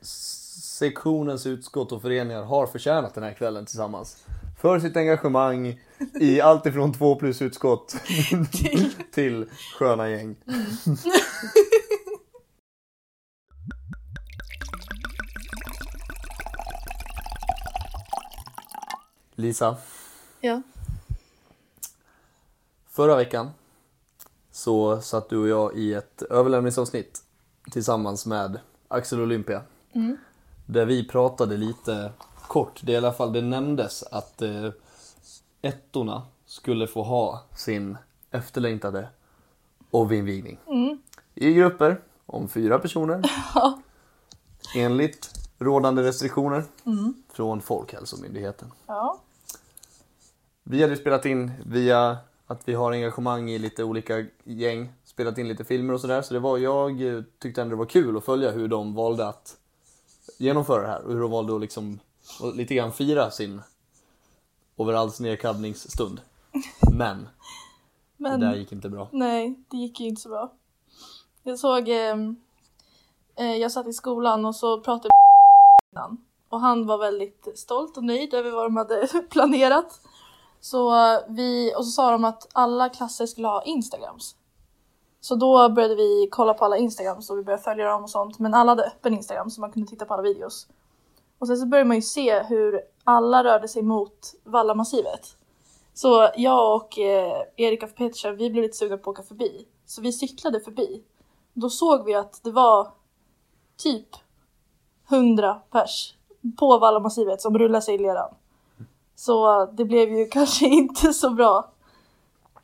[0.00, 4.24] sektionens utskott och föreningar har förtjänat den här kvällen tillsammans.
[4.60, 5.80] För sitt engagemang
[6.20, 7.96] i allt ifrån två plus utskott
[8.52, 8.90] Till.
[9.12, 9.46] till
[9.78, 10.36] sköna gäng.
[19.34, 19.76] Lisa,
[20.40, 20.62] Ja.
[22.90, 23.50] förra veckan
[24.50, 27.22] så satt du och jag i ett överlämningsavsnitt
[27.70, 29.62] tillsammans med Axel Olympia.
[30.66, 32.12] Där vi pratade lite
[32.48, 34.70] kort, det är i alla fall det nämndes att eh,
[35.62, 37.98] ettorna skulle få ha sin
[38.30, 39.08] efterlängtade
[39.90, 40.58] ovinvigning.
[41.34, 43.30] I grupper om fyra personer.
[44.76, 46.64] Enligt rådande restriktioner
[47.32, 48.72] från Folkhälsomyndigheten.
[48.86, 49.20] Ja.
[50.62, 55.48] Vi hade spelat in via att vi har engagemang i lite olika gäng, spelat in
[55.48, 56.22] lite filmer och sådär.
[56.22, 59.56] Så det var, jag tyckte ändå det var kul att följa hur de valde att
[60.38, 61.98] genomföra det här och hur de valde att liksom
[62.40, 63.62] och lite grann fira sin
[64.76, 66.20] overalls nedkaddningsstund.
[66.92, 67.28] Men
[68.16, 69.08] Men det där gick inte bra.
[69.12, 70.52] nej, det gick ju inte så bra.
[71.42, 72.36] Jag såg, ehm,
[73.36, 75.08] eh, jag satt i skolan och så pratade
[75.92, 76.24] innan.
[76.48, 80.00] Och han var väldigt stolt och nöjd över vad de hade planerat.
[80.60, 84.36] Så eh, vi, och så sa de att alla klasser skulle ha Instagrams.
[85.20, 88.38] Så då började vi kolla på alla Instagrams och vi började följa dem och sånt.
[88.38, 90.66] Men alla hade öppen Instagram så man kunde titta på alla videos.
[91.38, 95.36] Och sen så började man ju se hur alla rörde sig mot Vallamassivet.
[95.94, 99.66] Så jag och eh, Erika Petersson, vi blev lite sugna på att åka förbi.
[99.86, 101.02] Så vi cyklade förbi.
[101.52, 102.92] Då såg vi att det var
[103.76, 104.08] typ
[105.10, 106.14] 100 pers
[106.58, 108.34] på Vallamassivet som rullade sig i leran.
[109.14, 111.72] Så det blev ju kanske inte så bra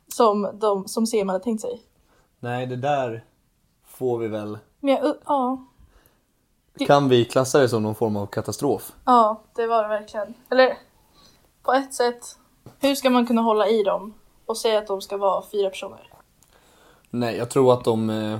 [0.07, 1.81] som, de, som CM hade tänkt sig.
[2.39, 3.25] Nej, det där
[3.85, 4.57] får vi väl.
[4.79, 5.65] Men jag, ja,
[6.79, 8.91] Kan vi klassa det som någon form av katastrof?
[9.05, 10.33] ja, det var det verkligen.
[10.49, 10.77] Eller
[11.63, 12.37] på ett sätt,
[12.79, 14.13] hur ska man kunna hålla i dem
[14.45, 16.09] och säga att de ska vara fyra personer?
[17.09, 18.09] Nej, jag tror att de...
[18.09, 18.39] Eh,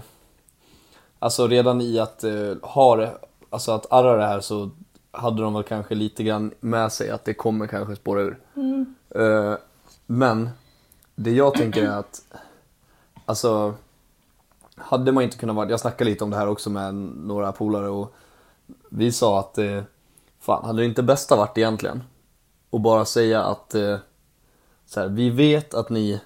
[1.19, 3.17] alltså redan i att eh, ha det,
[3.49, 4.69] alltså att arra det här så
[5.11, 8.39] hade de väl kanske lite grann med sig att det kommer kanske spåra ur.
[9.09, 9.55] Eh,
[10.05, 10.49] men
[11.15, 12.21] det jag tänker är att,
[13.25, 13.73] alltså,
[14.75, 17.89] hade man inte kunnat vara, jag snackade lite om det här också med några polare
[17.89, 18.15] och
[18.89, 19.83] vi sa att, eh,
[20.39, 22.03] fan hade det inte bästa varit egentligen?
[22.69, 23.97] Och bara säga att, eh,
[24.85, 26.19] så här, vi vet att ni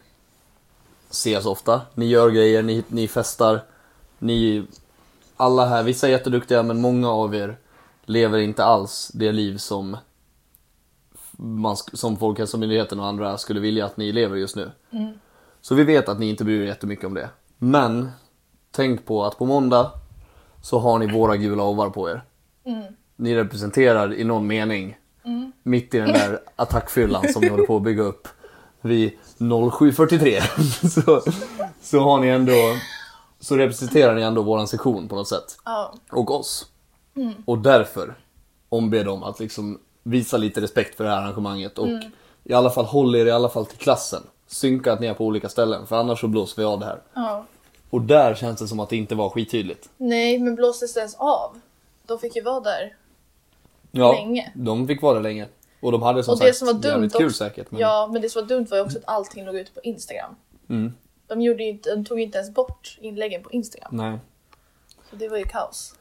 [1.09, 3.63] ses ofta, ni gör grejer, ni, ni festar,
[4.19, 4.65] ni,
[5.37, 7.57] alla här, vissa är jätteduktiga men många av er
[8.05, 9.97] lever inte alls det liv som
[11.31, 14.71] man, som Folkhälsomyndigheten och andra skulle vilja att ni lever just nu.
[15.61, 17.29] Så vi vet att ni inte bryr er jättemycket om det.
[17.57, 18.09] Men
[18.71, 19.91] tänk på att på måndag
[20.61, 22.23] så har ni våra gula ovar på er.
[23.15, 24.97] Ni representerar i någon mening
[25.63, 28.27] mitt i den där attackfyllan som ni håller på att bygga upp
[28.81, 31.31] vid 07.43 så,
[31.81, 32.53] så har ni ändå
[33.39, 35.93] så representerar ni ändå våran sektion på något sätt Ja.
[36.11, 36.65] och oss.
[37.45, 38.15] Och därför
[38.69, 41.87] omber dem att liksom visa lite respekt för det här arrangemanget och
[42.43, 44.21] i alla fall håll er i alla fall till klassen.
[44.47, 47.01] Synka att ni är på olika ställen för annars så blåser vi av det här.
[47.13, 47.45] ja.
[47.89, 49.89] Och där känns det som att det inte var skittydligt.
[49.97, 51.59] Nej, men blåstes det ens av?
[52.09, 52.95] De fick ju vara där.
[53.91, 54.51] Ja, Länge.
[54.55, 55.47] de fick vara där länge.
[55.81, 57.71] Och de hade som Och det sagt som var dumt jävligt kul också- säkert.
[57.71, 57.81] Men...
[57.81, 60.35] Ja, men det som var dumt var ju också att allting låg ute på Instagram.
[60.69, 60.93] Mm.
[61.27, 63.89] De, gjorde inte, de tog ju inte ens bort inläggen på Instagram.
[63.95, 64.19] Nej.
[65.09, 65.95] Så det var ju kaos.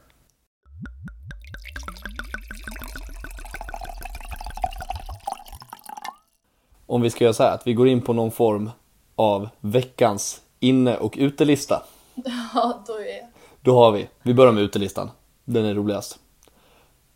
[6.85, 8.71] Om vi ska göra så här att vi går in på någon form
[9.15, 11.83] av veckans inne och utelista.
[12.53, 13.27] Ja, då är
[13.61, 15.11] Då har vi, vi börjar med utelistan.
[15.51, 16.19] Den är roligast.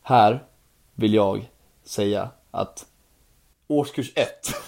[0.02, 0.44] Här
[0.96, 1.50] vill jag
[1.86, 2.86] säga att
[3.68, 4.28] årskurs 1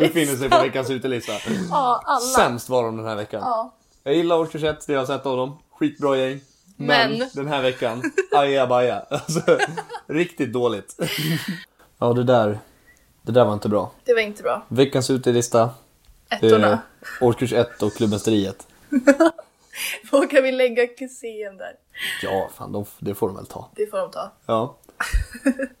[0.00, 1.32] befinner sig på veckans utelista.
[1.70, 2.20] Ja, alla.
[2.20, 3.40] Sämst var de den här veckan.
[3.44, 3.74] Ja.
[4.04, 5.58] Jag gillar årskurs 1, det jag har sett av dem.
[5.70, 6.40] Skitbra gäng.
[6.76, 8.02] Men, Men- den här veckan,
[8.32, 9.00] ajabaja.
[9.10, 9.58] Alltså,
[10.06, 10.96] riktigt dåligt.
[11.98, 12.58] ja, det där,
[13.22, 13.90] det där var inte bra.
[14.04, 14.62] Det var inte bra.
[14.68, 15.70] Veckans utelista,
[16.30, 16.72] Ettorna.
[16.72, 16.78] eh,
[17.20, 17.92] årskurs 1 och
[20.20, 20.32] klubbmästeriet.
[20.32, 21.72] Vågar vi lägga kusén där?
[22.22, 23.70] Ja, fan, de, det får de väl ta.
[23.74, 24.32] Det får de ta.
[24.46, 24.76] Ja.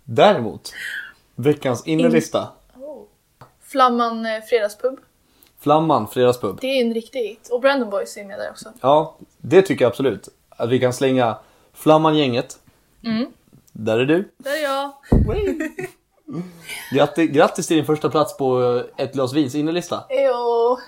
[0.04, 0.72] Däremot,
[1.34, 2.48] veckans innelista.
[3.62, 4.98] Flamman eh, fredagspub.
[5.60, 6.58] Flamman, fredagspub.
[6.60, 7.48] Det är en riktig hit.
[7.52, 8.72] Och Brandon Boys är med där också.
[8.80, 10.28] Ja, det tycker jag absolut.
[10.48, 11.38] Att vi kan slänga
[11.72, 12.58] Flamman-gänget.
[13.72, 14.32] Där är du.
[14.38, 14.92] Där är jag.
[16.92, 20.04] Grattis, grattis till din första plats på eh, ett glas vins innelista.
[20.08, 20.78] Ejo.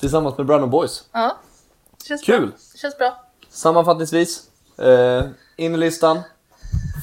[0.00, 1.08] Tillsammans med Brandon Boys.
[1.12, 1.36] Ja.
[2.08, 2.46] Känns Kul.
[2.46, 2.56] Bra.
[2.76, 3.24] Känns bra.
[3.48, 5.24] Sammanfattningsvis, eh,
[5.56, 6.20] innerlistan,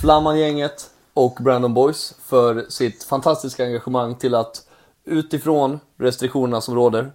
[0.02, 4.68] Flamman-gänget och Brandon Boys för sitt fantastiska engagemang till att
[5.06, 7.12] utifrån restriktionerna som råder Gjort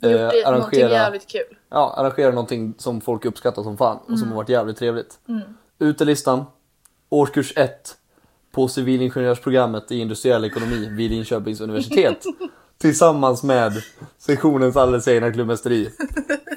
[0.00, 1.56] det någonting arrangera, jävligt kul.
[1.70, 5.18] ja, arrangera någonting som folk uppskattar som fan och som har varit jävligt trevligt.
[5.78, 6.44] Utelistan,
[7.08, 7.96] årskurs 1
[8.52, 12.24] på civilingenjörsprogrammet i industriell ekonomi vid Linköpings universitet.
[12.84, 13.72] Tillsammans med
[14.18, 15.90] sektionens alldeles egna klubbmästeri.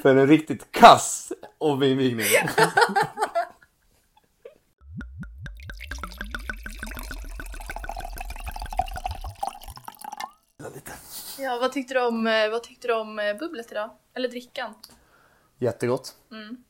[0.02, 2.26] För en riktigt kass ominvigning.
[11.38, 13.90] Ja, vad tyckte du om, eh, vad tyckte du om eh, bubblet idag?
[14.14, 14.74] Eller drickan?
[15.58, 16.14] Jättegott.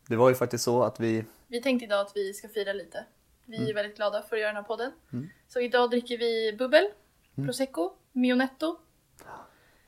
[0.08, 3.04] Det var ju faktiskt så att vi, Vi tänkte idag att vi ska fira lite.
[3.44, 4.92] Vi är väldigt glada för att göra den här podden.
[5.48, 6.84] Så idag dricker vi bubbel,
[7.46, 8.78] prosecco, mionetto.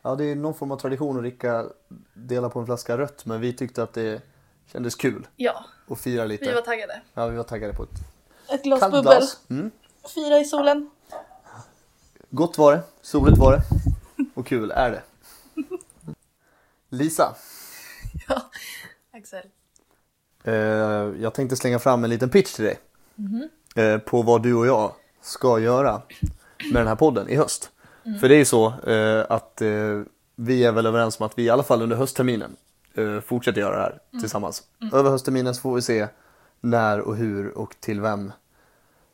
[0.02, 1.66] Ja det är någon form av tradition att dricka,
[2.14, 4.22] dela på en flaska rött men vi tyckte att det
[4.72, 6.44] kändes kul Ja, att fira lite.
[6.48, 7.00] vi var taggade.
[7.14, 7.90] Ja, vi var taggade på ett
[8.48, 9.40] Ett glas kallt bubbel, glas.
[9.50, 9.70] Mm.
[10.14, 10.90] fira i solen.
[12.30, 13.62] Gott var det, soligt var det
[14.34, 15.02] och kul är det.
[16.88, 17.34] Lisa,
[18.28, 18.42] Ja,
[19.12, 19.44] Axel.
[20.44, 20.54] eh,
[21.22, 22.78] jag tänkte slänga fram en liten pitch till dig.
[23.74, 26.02] Eh, på vad du och jag ska göra
[26.72, 27.70] med den här podden i höst.
[28.20, 30.00] För det är ju så eh, att eh,
[30.36, 32.56] vi är väl överens om att vi i alla fall under höstterminen
[32.94, 34.62] eh, fortsätter göra det här tillsammans.
[34.92, 36.08] Över höstterminen så får vi se
[36.60, 38.32] när och hur och till vem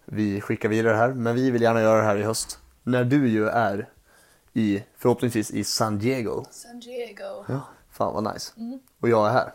[0.05, 1.13] vi skickar vidare det här.
[1.13, 2.59] Men vi vill gärna göra det här i höst.
[2.83, 3.89] När du ju är
[4.53, 6.45] i, förhoppningsvis i San Diego.
[6.51, 7.45] San Diego.
[7.49, 8.53] Ja, fan vad nice.
[9.01, 9.53] Och jag är här.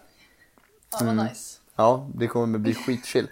[0.99, 1.60] Fan vad nice.
[1.75, 3.27] Ja, det kommer bli skitchill.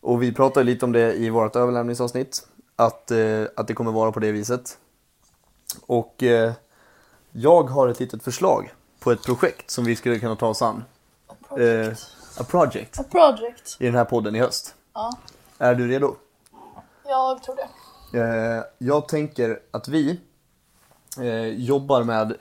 [0.00, 2.48] Och vi pratade lite om det i vårt överlämningsavsnitt.
[2.76, 4.78] Att, eh, att det kommer vara på det viset.
[5.86, 6.52] Och eh,
[7.32, 10.84] jag har ett litet förslag på ett projekt som vi skulle kunna ta oss an.
[11.26, 12.00] A Eh, project.
[12.40, 13.76] a project A project.
[13.80, 14.74] i den här podden i höst.
[14.94, 15.12] Ja,
[15.58, 16.16] Är du redo?
[17.08, 18.18] jag tror det.
[18.18, 20.20] Eh, jag tänker att vi
[21.20, 22.34] eh, jobbar med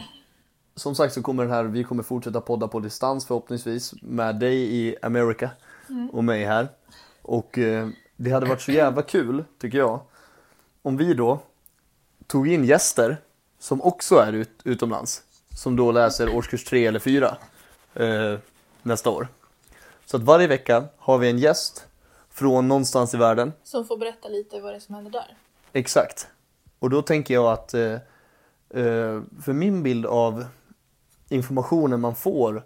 [0.75, 4.75] som sagt så kommer den här, vi kommer fortsätta podda på distans förhoppningsvis med dig
[4.75, 5.49] i America
[6.11, 6.67] och mig här.
[7.21, 9.99] Och eh, det hade varit så jävla kul, tycker jag,
[10.81, 11.39] om vi då
[12.27, 13.17] tog in gäster
[13.65, 15.23] som också är ut, utomlands.
[15.55, 17.37] Som då läser årskurs 3 eller 4
[17.93, 18.39] eh,
[18.81, 19.27] nästa år.
[20.05, 21.87] Så att varje vecka har vi en gäst
[22.29, 25.37] från någonstans i världen Som får berätta lite vad det är som händer där.
[25.73, 26.27] Exakt.
[26.79, 27.91] Och då tänker jag att eh,
[28.69, 30.45] eh, för min bild av
[31.29, 32.63] informationen man får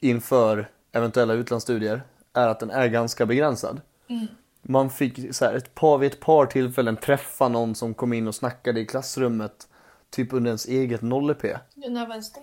[0.00, 3.80] inför eventuella utlandsstudier är att den är ganska begränsad.
[4.62, 8.28] Man fick så här, ett par, vid ett par tillfällen träffa någon som kom in
[8.28, 9.68] och snackade i klassrummet
[10.14, 11.58] typ under ens eget 0P.
[11.74, 12.40] Ja, när var ens det?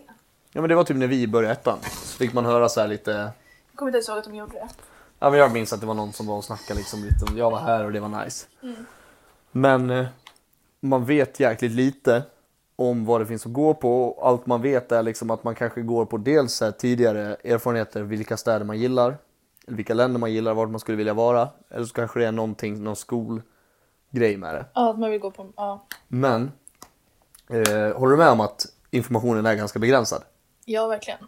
[0.53, 1.79] Ja men det var typ när vi började ettan.
[1.81, 3.31] Så fick man höra så här lite Jag
[3.75, 4.67] kommer inte ens ihåg att de gjorde det.
[5.19, 7.37] Ja men jag minns att det var någon som var och snackade liksom lite om,
[7.37, 8.47] jag var här och det var nice.
[9.51, 10.05] Men eh,
[10.79, 12.23] man vet jäkligt lite
[12.75, 15.81] om vad det finns att gå på allt man vet är liksom att man kanske
[15.81, 19.17] går på dels så tidigare erfarenheter, vilka städer man gillar,
[19.67, 21.49] vilka länder man gillar, vart man skulle vilja vara.
[21.69, 24.65] Eller så kanske det är någonting, någon skolgrej med det.
[24.73, 25.47] Ja, att man vill gå på...
[25.55, 26.51] Ja, Men,
[27.51, 30.23] eh, håller du med om att informationen är ganska begränsad?
[30.65, 31.19] ja verkligen.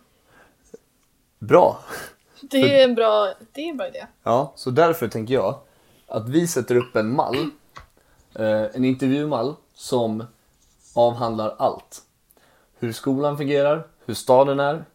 [1.40, 1.80] Bra!
[2.42, 4.06] Det är en bra, det är en bra idé.
[4.24, 5.60] Ja, så därför tänker jag
[6.08, 7.50] att vi sätter upp en mall,
[8.36, 10.24] eh, en intervjumall som
[10.96, 12.02] avhandlar allt.
[12.80, 14.86] Hur skolan fungerar, hur staden är,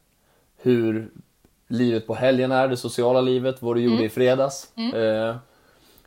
[0.57, 1.11] hur
[1.69, 4.77] livet på helgen är, det sociala livet, vad du gjorde i fredags.
[4.77, 5.37] Eh,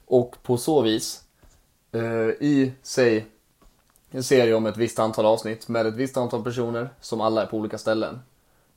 [0.05, 1.23] och på så vis,
[1.91, 2.01] eh,
[2.47, 3.25] i, säg,
[4.11, 7.45] en serie om ett visst antal avsnitt med ett visst antal personer som alla är
[7.45, 8.19] på olika ställen.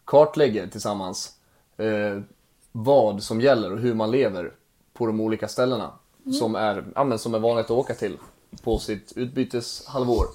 [0.05, 1.33] Kartlägger tillsammans
[1.77, 2.21] eh,
[2.73, 4.53] vad som gäller och hur man lever
[4.93, 5.91] på de olika ställena
[6.39, 8.19] som, är, ja, som är vanligt att åka till
[8.63, 10.27] på sitt utbyteshalvår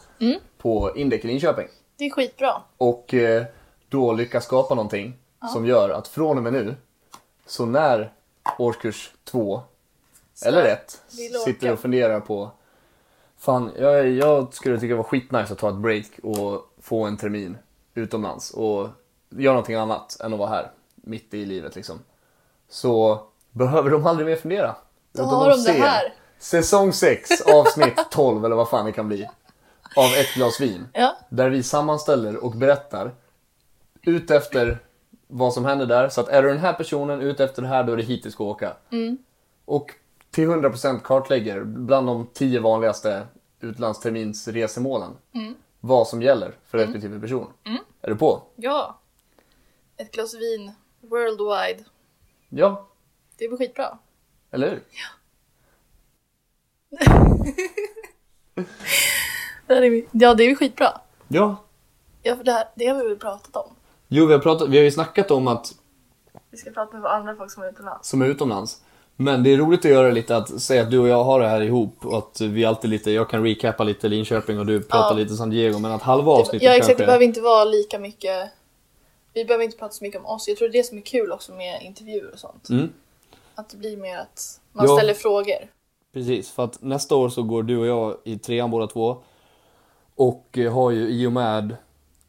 [0.58, 1.68] på Indek i Linköping.
[1.98, 2.62] Det är skitbra.
[2.78, 3.44] Och eh,
[3.90, 5.18] då lyckas skapa någonting
[5.54, 6.76] som gör att från och med nu,
[7.46, 8.14] så när
[8.58, 9.62] årskurs två
[10.46, 11.02] eller ett
[11.46, 12.52] sitter och funderar på
[13.40, 17.18] Fan, jag, jag skulle tycka det var skitnice att ta ett break och få en
[17.18, 17.58] termin
[17.94, 18.90] utomlands och
[19.30, 22.00] göra någonting annat än att vara här mitt i livet liksom.
[22.70, 24.76] Så behöver de aldrig mer fundera.
[25.12, 26.14] Då Utan har de det ser här.
[26.40, 29.30] Säsong 6, avsnitt 12 eller vad fan det kan bli.
[29.96, 30.88] Av ett glas vin.
[30.94, 31.16] Ja.
[31.30, 33.12] Där vi sammanställer och berättar
[34.02, 34.80] ut efter
[35.28, 36.10] vad som händer där.
[36.10, 38.24] Så att är du den här personen ut efter det här, då är det hit
[38.24, 38.74] du ska åka.
[39.66, 39.92] Och
[40.32, 43.28] till 100% kartlägger bland de 10 vanligaste
[43.60, 45.12] utlandsterminsresemålen
[45.80, 47.48] vad som gäller för respektive person.
[48.02, 48.44] Är du på?
[48.56, 49.00] Ja.
[49.98, 51.84] Ett glas vin worldwide.
[52.50, 52.88] Ja,
[53.38, 53.98] Det blir skitbra.
[54.52, 54.84] eller hur?
[59.68, 61.02] Det är, ja, det är ju skitbra.
[61.28, 61.56] Ja.
[62.22, 63.76] Ja, för det, här, det har vi väl pratat om.
[64.08, 65.74] Jo, vi har, pratat, vi har ju snackat om att
[66.50, 68.10] Vi ska prata med andra folk som är utomlands.
[68.10, 68.82] som är utomlands.
[69.22, 71.48] Men det är roligt att göra lite att säga att du och jag har det
[71.48, 75.10] här ihop och att vi alltid lite, jag kan recappa lite Linköping och du pratar
[75.10, 75.24] Ja.
[75.24, 76.88] lite San Diego men att halva avsnittet Ja, exakt.
[76.88, 77.04] kanske...
[77.04, 78.50] Det behöver inte vara lika mycket...
[79.34, 80.48] Vi behöver inte prata så mycket om oss.
[80.48, 82.70] Jag tror det är det som är kul också med intervjuer och sånt.
[82.70, 82.90] Mm.
[83.56, 84.98] Att det blir mer att man Ja.
[84.98, 85.70] ställer frågor.
[86.14, 89.18] Precis, för att nästa år så går du och jag i trean båda två.
[90.16, 91.76] Och har ju i och med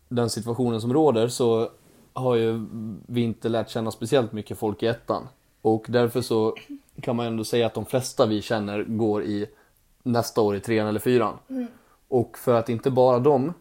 [0.08, 1.70] den situationen som råder så
[2.12, 2.66] har ju
[3.06, 5.28] vi inte lärt känna speciellt mycket folk i ettan.
[5.62, 6.56] Och därför så
[7.02, 9.46] kan man ändå säga att de flesta vi känner går i
[10.02, 11.38] nästa år i trean eller fyran.
[12.08, 13.52] Och för att inte bara dem,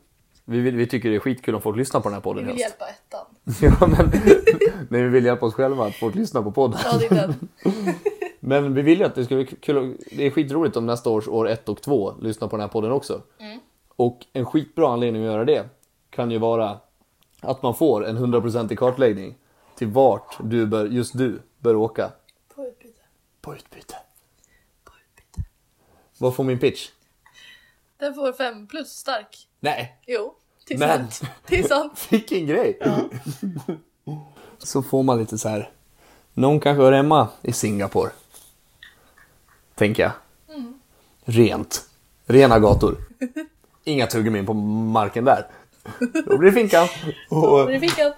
[0.46, 2.46] vi, vill, vi tycker det är skitkul om folk lyssnar på den här Vi podden
[2.46, 2.62] vill helst.
[2.62, 3.26] hjälpa ettan.
[3.62, 4.12] Ja, men,
[4.90, 6.80] men vi vill hjälpa oss själva att folk lyssnar på podden.
[6.84, 7.48] Ja, det är den.
[8.42, 9.98] Men vi vill ju att det ska bli kul.
[10.12, 12.92] Det är skitroligt om nästa års år 1 och 2 lyssnar på den här podden
[12.92, 13.22] också.
[13.96, 15.70] Och en skitbra anledning att göra det
[16.10, 16.78] kan ju vara
[17.42, 19.36] att man får en 100% i kartläggning
[19.76, 22.12] till vart du bör, just du bör åka
[22.56, 23.02] På utbyte.
[23.42, 23.96] på utbyte.
[24.84, 25.50] På utbyte.
[26.18, 26.90] Vad får min pitch?
[27.98, 29.48] Den får fem plus stark.
[29.60, 30.36] Nej, Jo,
[30.68, 31.22] det är Men- sant.
[31.48, 32.08] Det är sant.
[32.10, 32.80] vilken grej!
[34.58, 35.72] Så får man lite så här.
[36.34, 38.12] Någon kanske hör hemma i Singapore.
[39.76, 40.12] Tänker jag.
[41.26, 41.90] Rent.
[42.26, 42.98] Rena gator.
[43.84, 45.48] Inga tuggummin på marken där.
[46.26, 46.88] Då blir det finkan.
[47.30, 48.14] Och, Det fick jag.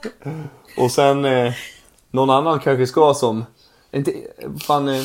[0.77, 1.53] och sen eh,
[2.11, 3.45] någon annan kanske ska som,
[3.91, 4.13] inte,
[4.67, 5.01] fan, eh,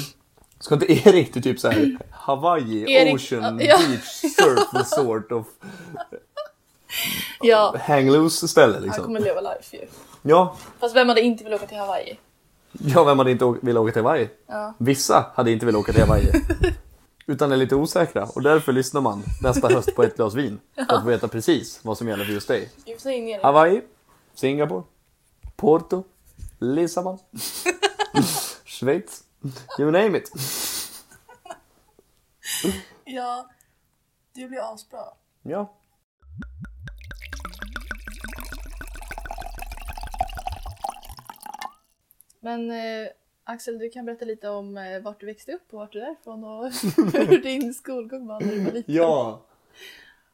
[0.61, 3.79] ska inte Erik till typ så här Hawaii, Erik- Ocean, ja.
[3.79, 5.47] Beach, Surf Resort och
[7.41, 9.05] Ja, hang loose ställe han liksom.
[9.05, 9.87] kommer leva life ju.
[10.23, 12.19] Ja, Fast vem hade inte velat åka till Hawaii?
[12.73, 14.29] ja, vem hade inte velat åka till Hawaii?
[14.47, 14.75] Ja.
[14.79, 16.31] Vissa hade inte velat åka till Hawaii.
[17.27, 20.61] Utan är lite osäkra och därför lyssnar man nästa höst på ett glas vin.
[20.75, 22.71] För att få veta precis vad som gäller för just dig.
[23.43, 23.81] Hawaii,
[24.35, 24.83] Singapore,
[25.57, 26.05] Porto,
[26.59, 27.19] Lissabon,
[28.65, 29.25] Schweiz,
[29.79, 30.31] you name it.
[33.05, 33.51] Ja,
[34.35, 35.05] det blir asbra.
[35.43, 35.73] Ja.
[42.41, 43.09] Men eh,
[43.45, 46.13] Axel, du kan berätta lite om eh, vart du växte upp och vart du är
[46.13, 46.65] ifrån och
[47.29, 48.95] hur din skolgång var när du var liten.
[48.95, 49.43] Ja.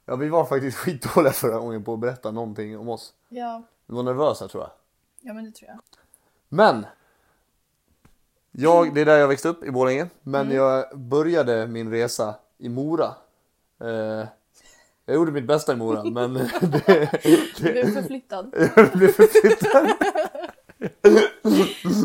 [0.04, 3.14] Ja, vi var faktiskt skitdåliga förra gången på att berätta någonting om oss.
[3.28, 4.70] Ja, Vi var nervösa tror jag.
[5.20, 5.78] ja men det tror jag.
[6.54, 6.86] Men!
[8.52, 10.06] Jag, det är där jag växte upp, i Borlänge.
[10.22, 13.14] Men jag började min resa i Mora.
[13.80, 14.26] Eh,
[15.06, 17.10] jag gjorde mitt bästa i Mora, men det,
[17.58, 19.88] Du blev förflyttad jag blev förflyttad.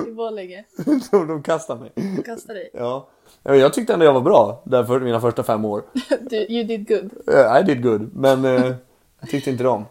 [0.08, 0.64] i Borlänge.
[1.12, 1.92] De, de kastade mig.
[2.20, 2.70] och kastade dig.
[2.74, 3.08] Ja.
[3.44, 5.84] Ja, Jag tyckte ändå jag var bra där för mina första fem år.
[6.30, 7.12] Du, you did good.
[7.60, 8.74] I did good, men eh,
[9.20, 9.86] jag tyckte inte om.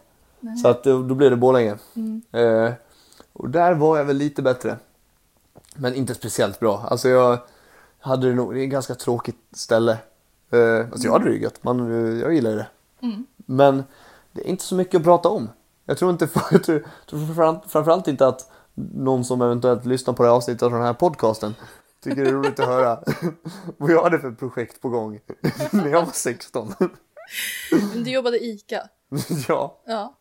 [0.61, 1.77] Så att då blev det Borlänge.
[2.31, 2.71] Eh,
[3.37, 4.77] och där var jag väl lite bättre.
[5.75, 6.79] Men inte speciellt bra.
[6.89, 7.39] Alltså jag
[7.99, 9.97] hade det nog, det är ett ganska tråkigt ställe.
[10.51, 12.67] Eh, alltså jag hade det gött, man, eh, jag gillar det.
[13.35, 13.83] Men
[14.31, 15.49] det är inte så mycket att prata om.
[15.85, 18.51] Jag tror inte, jag tror, tror framförallt, inte att
[18.93, 21.55] någon som eventuellt lyssnar på det här avsnittet av den här podcasten
[22.03, 23.03] tycker det är roligt att höra
[23.77, 25.19] vad jag hade för projekt på gång
[25.71, 26.73] när jag var 16.
[27.93, 28.81] Men du jobbade ICA.
[29.47, 30.15] ja, Ja.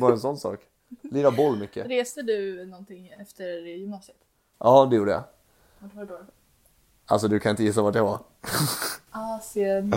[0.00, 0.60] bara en sån sak.
[1.02, 1.86] Lira boll mycket.
[1.90, 4.16] Reste du någonting efter gymnasiet?
[4.58, 5.22] Ja, det gjorde jag.
[5.78, 6.18] Vart var det då?
[7.06, 8.18] Alltså du kan inte gissa vart jag var.
[9.10, 9.90] Asien.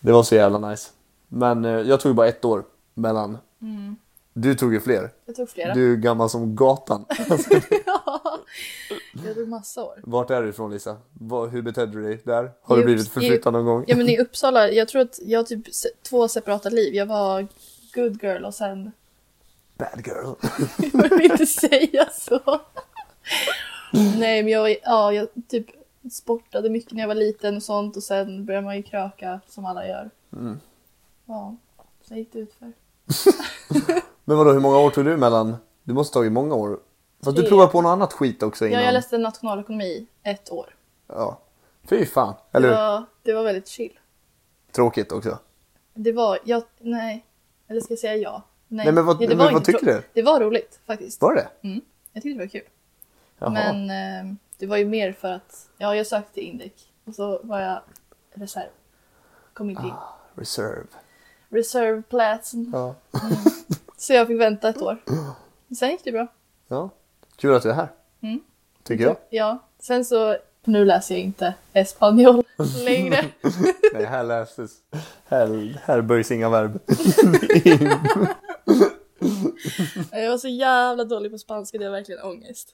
[0.00, 0.90] Det var så jävla nice.
[1.28, 2.64] Men eh, jag tog ju bara ett år
[2.94, 3.38] mellan.
[4.32, 5.10] Du tog ju fler.
[5.26, 5.74] Jag tog flera.
[5.74, 7.04] Du är gammal som gatan.
[7.86, 8.38] ja.
[9.24, 10.00] Jag tog massa år.
[10.02, 10.96] Vart är du ifrån Lisa?
[11.12, 12.50] Vad, hur betedde du dig där?
[12.62, 13.84] Har du I blivit Upps- förflyttad någon gång?
[13.86, 15.66] Ja men i Uppsala, jag tror att jag har typ
[16.02, 16.94] två separata liv.
[16.94, 17.46] Jag var
[17.94, 18.92] good girl och sen,
[19.78, 20.34] Bad girl.
[21.08, 22.60] jag vill inte säga så.
[23.92, 25.66] Nej men jag, ja, jag typ
[26.10, 29.66] sportade mycket när jag var liten och sånt och sen började man ju kröka som
[29.66, 30.10] alla gör.
[30.32, 30.60] Mm.
[31.26, 31.56] Ja,
[32.02, 32.72] sen gick det utför.
[34.24, 35.56] Men vadå, hur många år tog du mellan?
[35.82, 36.80] Du måste ha tagit många år.
[37.24, 38.80] Fast du provade på något annat skit också innan.
[38.80, 40.74] Ja, jag läste nationalekonomi ett år.
[41.06, 41.40] Ja.
[41.84, 42.34] Fy fan.
[42.52, 42.74] Eller hur?
[42.76, 43.98] var, det var väldigt chill.
[44.72, 45.38] Tråkigt också.
[45.94, 47.24] Det var, jag, nej.
[47.68, 48.42] Eller ska jag säga ja?
[48.68, 50.02] Nej, men vad- Ja, men vad tycker du?
[50.12, 51.22] Det var roligt faktiskt.
[51.22, 51.80] Var det Mm,
[52.12, 52.62] jag tyckte det var kul.
[53.38, 53.50] Jaha.
[53.50, 53.90] Men
[54.30, 56.72] eh, det var ju mer för att, ja jag sökte till Indec
[57.04, 57.80] och så var jag
[58.34, 58.68] reserv.
[59.52, 59.94] Kom inte in.
[60.34, 60.86] Reserve.
[61.48, 62.70] Reservplatsen.
[62.74, 62.94] Ja.
[63.96, 64.98] Så jag fick vänta ett år.
[65.66, 66.26] Men Sen gick det bra.
[66.68, 66.90] ja.
[67.36, 67.88] Kul att du är här.
[68.20, 68.40] Mm.
[68.82, 69.16] Tycker jag.
[69.30, 69.58] Ja.
[69.78, 72.44] Sen så, nu läser jag inte espanjol
[72.84, 73.24] längre.
[73.92, 74.70] Nej, här läses.
[75.26, 76.78] Här, här böjs inga verb.
[80.12, 82.68] jag var så jävla dålig på spanska, det var verkligen ångest.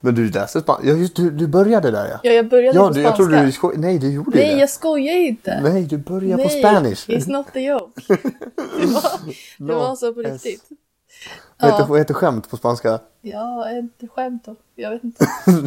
[0.00, 0.86] Men du läste spanska.
[0.88, 2.20] Ja, just du, du började där ja.
[2.22, 3.50] Ja, jag började Ja, på du, jag spanska.
[3.60, 3.80] trodde du.
[3.80, 4.60] Nej, du gjorde Nej, det.
[4.60, 5.60] jag skojar inte.
[5.62, 7.08] Nej, du började på Nej, Spanish.
[7.08, 8.02] It's not a joke.
[8.80, 9.02] det var,
[9.58, 10.68] det No, var så på riktigt.
[11.58, 11.96] Vad heter, Ja.
[11.96, 13.00] heter skämt på spanska?
[13.20, 14.56] Ja, inte skämt då.
[14.74, 15.26] Jag vet inte.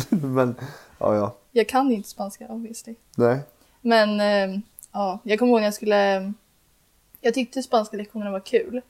[0.16, 0.56] Men,
[1.00, 1.36] ja, ja.
[1.52, 2.96] Jag kan inte spanska obviously.
[3.18, 3.40] Nej.
[3.82, 4.60] Men eh,
[4.92, 6.34] ja, jag kommer ihåg när jag skulle...
[7.22, 8.82] Jag tyckte spanska lektionerna var kul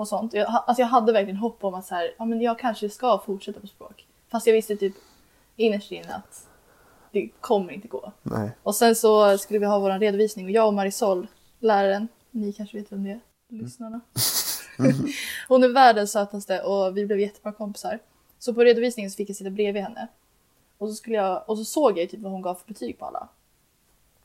[0.00, 0.34] och sånt.
[0.34, 3.18] Jag, alltså jag hade verkligen hopp om att så här, ja, men jag kanske ska
[3.18, 4.06] fortsätta på språk.
[4.28, 4.94] Fast jag visste typ
[5.56, 6.46] innerst inne att
[7.12, 8.12] det kommer inte gå.
[8.22, 8.50] Nej.
[8.62, 11.26] Och sen så skulle vi ha vår redovisning och jag och Marisol,
[11.58, 14.00] läraren, ni kanske vet vem det är, lyssnarna.
[15.48, 17.98] Hon är världens sötaste och vi blev jättebra kompisar.
[18.38, 20.08] Så på redovisningen så fick jag sitta bredvid henne.
[20.78, 23.06] Och så, skulle jag, och så såg jag typ vad hon gav för betyg på
[23.06, 23.28] alla.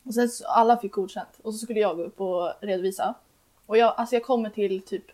[0.04, 1.40] Och sen så, alla fick godkänt.
[1.42, 3.16] Och så skulle jag gå upp och redovisa.
[3.66, 5.06] Och jag, alltså jag kommer till typ,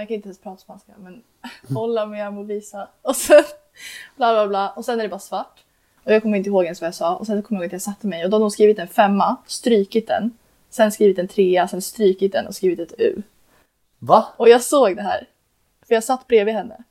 [0.00, 1.22] jag kan inte ens prata spanska men
[1.74, 2.88] hålla med amo visa.
[3.02, 3.44] Och sen
[4.16, 4.70] bla bla bla.
[4.70, 5.64] Och sen är det bara svart.
[6.04, 7.16] Och jag kommer inte ihåg ens vad jag sa.
[7.16, 8.88] Och sen kommer jag ihåg att jag satte mig och då hade hon skrivit en
[8.88, 10.30] femma, strykit den.
[10.70, 13.22] Sen skrivit en trea, sen strykit den och skrivit ett U.
[13.98, 14.28] Va?
[14.36, 15.26] Och jag såg det här.
[15.86, 16.84] För jag satt bredvid henne.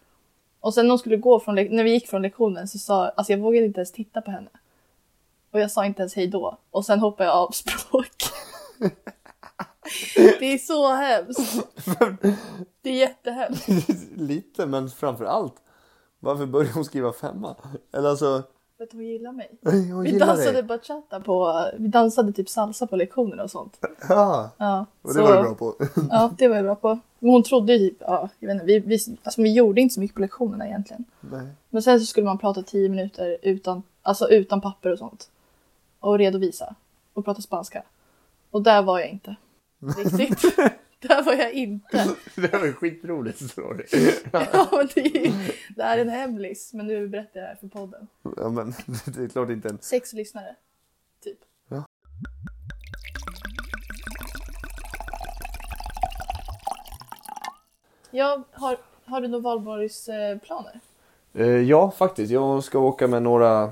[0.59, 3.33] Och sen när, hon skulle gå från när vi gick från lektionen så sa alltså
[3.33, 4.49] jag vågade inte ens titta på henne.
[5.51, 6.57] Och jag sa inte ens hej då.
[6.71, 8.15] Och sen hoppade jag av språk.
[10.15, 11.67] Det är så hemskt.
[12.81, 13.67] Det är jättehemskt.
[14.15, 15.53] Lite, men framför allt.
[16.19, 17.55] Varför började hon skriva femma?
[17.93, 18.43] Eller alltså,
[18.77, 19.51] För att hon gillar mig.
[19.63, 20.63] hon Vi gillar dansade dig.
[20.63, 23.77] bachata på, vi dansade typ salsa på lektioner och sånt.
[24.09, 25.75] Ja, Ja, och det så- var du bra på.
[26.09, 26.99] Ja, det var jag bra på.
[27.19, 29.93] Men hon trodde ju typ, ja, jag vet inte, vi, vi, alltså vi gjorde inte
[29.93, 31.05] så mycket på lektionerna egentligen.
[31.21, 31.47] Nej.
[31.69, 35.29] Men sen så skulle man prata tio minuter utan, alltså utan papper och sånt.
[35.99, 36.75] Och redovisa.
[37.13, 37.83] Och prata spanska.
[38.51, 39.35] Och där var jag inte.
[39.79, 40.41] Riktigt.
[40.99, 42.15] där var jag inte.
[42.35, 43.85] Det var en skitrolig story.
[44.31, 46.73] Ja, men det, är, ju- det här är en hemlis.
[46.73, 48.07] Men nu berättar jag det här för podden.
[48.37, 48.73] Ja, men
[49.05, 49.77] det är klart inte en...
[49.81, 50.55] Sex lyssnare.
[51.23, 51.37] Typ.
[51.69, 51.83] Ja.
[58.11, 60.79] Jag har, har du några valborgsplaner?
[61.33, 62.31] Eh, ja, faktiskt.
[62.31, 63.63] Jag ska åka med några,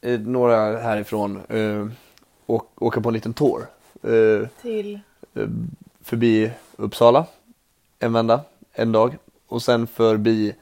[0.00, 1.86] eh, några härifrån eh,
[2.46, 3.66] och åka på en liten tour.
[4.62, 5.00] Till?
[6.02, 7.26] Förbi Uppsala
[7.98, 8.40] en vända,
[8.72, 9.16] en dag.
[9.48, 10.54] Och sen förbi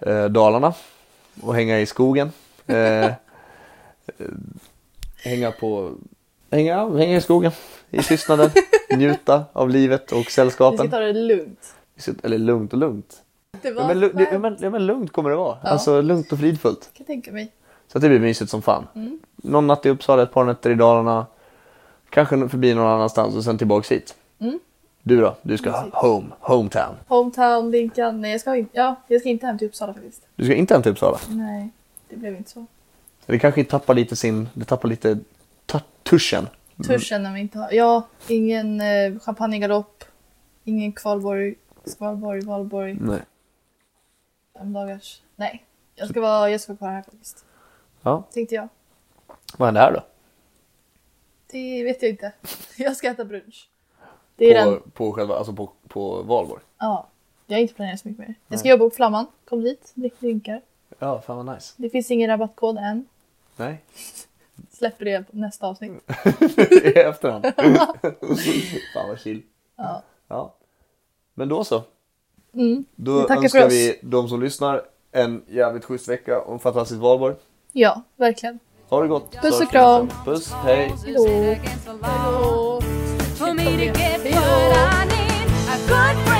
[0.00, 0.74] eh, Dalarna
[1.42, 2.32] och hänga i skogen.
[2.66, 3.12] Eh, eh,
[5.24, 5.92] hänga på,
[6.50, 7.52] hänga, hänga i skogen
[7.90, 8.50] i tystnaden,
[8.96, 10.90] njuta av livet och Vi ska sällskapen.
[10.90, 11.74] ta det lugnt.
[12.22, 13.22] Eller lugnt och lugnt.
[13.62, 15.58] Det var Ja, men, lu- det, ja, men, ja, men lugnt kommer det vara.
[15.62, 15.68] Ja.
[15.68, 16.80] Alltså lugnt och fridfullt.
[16.80, 17.52] kan jag tänka mig.
[17.92, 18.86] Så att det blir mysigt som fan.
[18.94, 19.20] Mm.
[19.36, 21.26] Någon natt i Uppsala, ett par nätter i Dalarna.
[22.10, 24.14] Kanske förbi någon annanstans och sen tillbaks hit.
[24.38, 24.58] Mm.
[25.02, 25.36] Du då?
[25.42, 25.94] Du ska Mysigt.
[25.96, 26.94] home, hometown.
[27.08, 28.20] Hometown, Linkan.
[28.20, 30.22] Nej, jag ska, inte, ja, jag ska inte hem till Uppsala faktiskt.
[30.36, 31.18] Du ska inte hem till Uppsala.
[31.28, 31.68] Nej,
[32.08, 32.66] det blev inte så.
[33.26, 35.18] Det kanske tappar lite sin, det tappar lite
[35.66, 36.48] ta- tuschen.
[36.86, 37.72] Törsen när vi inte har...
[37.72, 40.04] Ja, ingen eh, champagnegalopp.
[40.64, 41.54] Ingen kvalborg,
[41.84, 42.96] skvalborg, valborg.
[43.00, 43.20] Nej.
[44.58, 45.20] Fem dagars.
[45.36, 47.44] Nej, jag ska vara, jag ska vara kvar här faktiskt.
[48.02, 48.68] Ja, Tänkte jag.
[49.56, 50.00] vad händer här då?
[51.50, 52.32] Det vet jag inte.
[52.76, 53.68] Jag ska äta brunch.
[54.36, 54.90] Det är På, den.
[54.90, 56.62] på själva, alltså på, på valborg?
[56.78, 57.08] Ja.
[57.46, 58.34] Jag har inte planerat så mycket mer.
[58.48, 59.26] Jag ska jobba på Flamman.
[59.48, 60.60] Kom dit, drick drinkar.
[60.98, 61.74] Ja, fan vad nice.
[61.76, 63.06] Det finns ingen rabattkod än.
[63.56, 63.84] Nej,
[64.72, 65.92] Släpper det på nästa avsnitt.
[66.70, 67.46] i efterhand.
[68.94, 69.42] fan vad chill.
[69.76, 70.02] Ja.
[70.28, 70.54] Ja.
[71.34, 71.82] Men då så.
[72.54, 72.84] Mm.
[72.94, 74.82] Då önskar vi de som lyssnar
[75.12, 77.34] en jävligt schysst vecka och en fantastisk valborg.
[77.72, 78.58] ja, verkligen.
[78.88, 79.36] Ha det gott.
[79.42, 80.10] Puss och kram.
[80.24, 80.92] Puss, hej.
[81.04, 81.28] Hejdå.
[81.98, 82.80] Hejdå.
[84.24, 86.35] Hejdå.